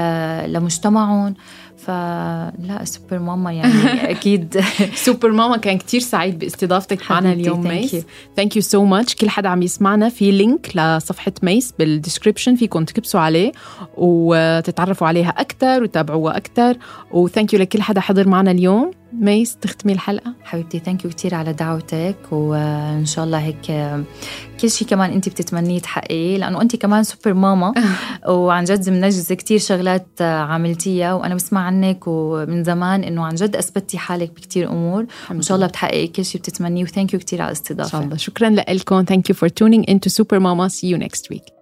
لمجتمعهم 0.54 1.34
فلا 1.78 2.82
سوبر 2.84 3.20
ماما 3.20 3.52
يعني 3.54 4.12
أكيد. 4.12 4.62
سوبر 4.96 5.32
ماما 5.32 5.58
كان 5.58 5.78
كتير 5.78 6.00
سعيد 6.00 6.40
باستضافتك 6.40 7.12
معنا 7.12 7.34
اليوم 7.34 7.62
ميس. 7.68 7.96
thank 8.36 8.56
you 8.56 8.62
so 8.62 8.86
much 8.86 9.16
كل 9.16 9.30
حدا 9.30 9.50
عم 9.50 9.62
يسمعنا 9.62 10.10
في 10.10 10.32
لينك 10.32 10.72
لصفحة 10.76 11.34
ميس 11.44 11.74
بال 11.80 11.91
description 11.91 12.56
فيكم 12.56 12.86
تكبسوا 12.86 13.20
عليه 13.20 13.52
وتتعرفوا 13.98 15.08
عليها 15.08 15.30
أكثر 15.30 15.84
وتتابعوها 15.84 16.38
أكثر 16.38 16.78
و 17.12 17.19
thank 17.19 17.54
you 17.54 17.60
لكل 17.60 17.82
حدا 17.82 18.02
حضر 18.02 18.28
معنا 18.28 18.52
اليوم. 18.52 18.92
ميس 19.14 19.58
تختمي 19.58 19.94
الحلقة. 19.94 20.34
حبيبتي 20.44 20.80
thank 20.80 21.06
you 21.06 21.12
كثير 21.12 21.36
على 21.36 21.54
دعوتك 21.54 22.18
وإن 22.32 23.06
شاء 23.06 23.26
الله 23.26 23.38
هيك 23.38 23.66
كل 24.62 24.70
شيء 24.70 24.88
كمان 24.88 25.12
انت 25.12 25.30
بتتمنيه 25.30 25.80
تحققيه 25.80 26.38
لأنه 26.38 26.62
انت 26.62 26.76
كمان 26.76 27.04
سوبر 27.04 27.34
ماما 27.34 27.74
وعن 28.30 28.64
جد 28.64 28.90
منجزه 28.90 29.36
كثير 29.36 29.60
شغلات 29.60 30.22
عملتيها 30.22 31.14
وأنا 31.14 31.36
بسمع 31.36 31.62
عنك 31.62 32.04
ومن 32.08 32.64
زمان 32.64 33.04
إنه 33.04 33.26
عن 33.26 33.36
جد 33.36 33.56
أثبتي 33.56 33.98
حالك 33.98 34.32
بكثير 34.32 34.70
أمور 34.70 35.06
وإن 35.30 35.42
شاء 35.42 35.56
الله 35.56 35.68
بتحققي 35.68 36.08
كل 36.08 36.26
شيء 36.26 36.42
بتتمنيه 36.42 36.84
وثانك 36.84 37.14
يو 37.14 37.20
كثير 37.20 37.42
على 37.42 37.54
إن 37.72 37.86
شاء 37.86 38.02
الله. 38.02 38.18
شكرا 38.18 38.50
لكم 38.50 39.06
thank 39.06 39.24
you 39.30 39.36
for 39.36 39.50
tuning 39.50 39.84
into 39.84 40.10
Super 40.10 40.40
Mama. 40.40 40.70
See 40.70 40.88
you 40.88 40.98
next 40.98 41.30
week. 41.30 41.57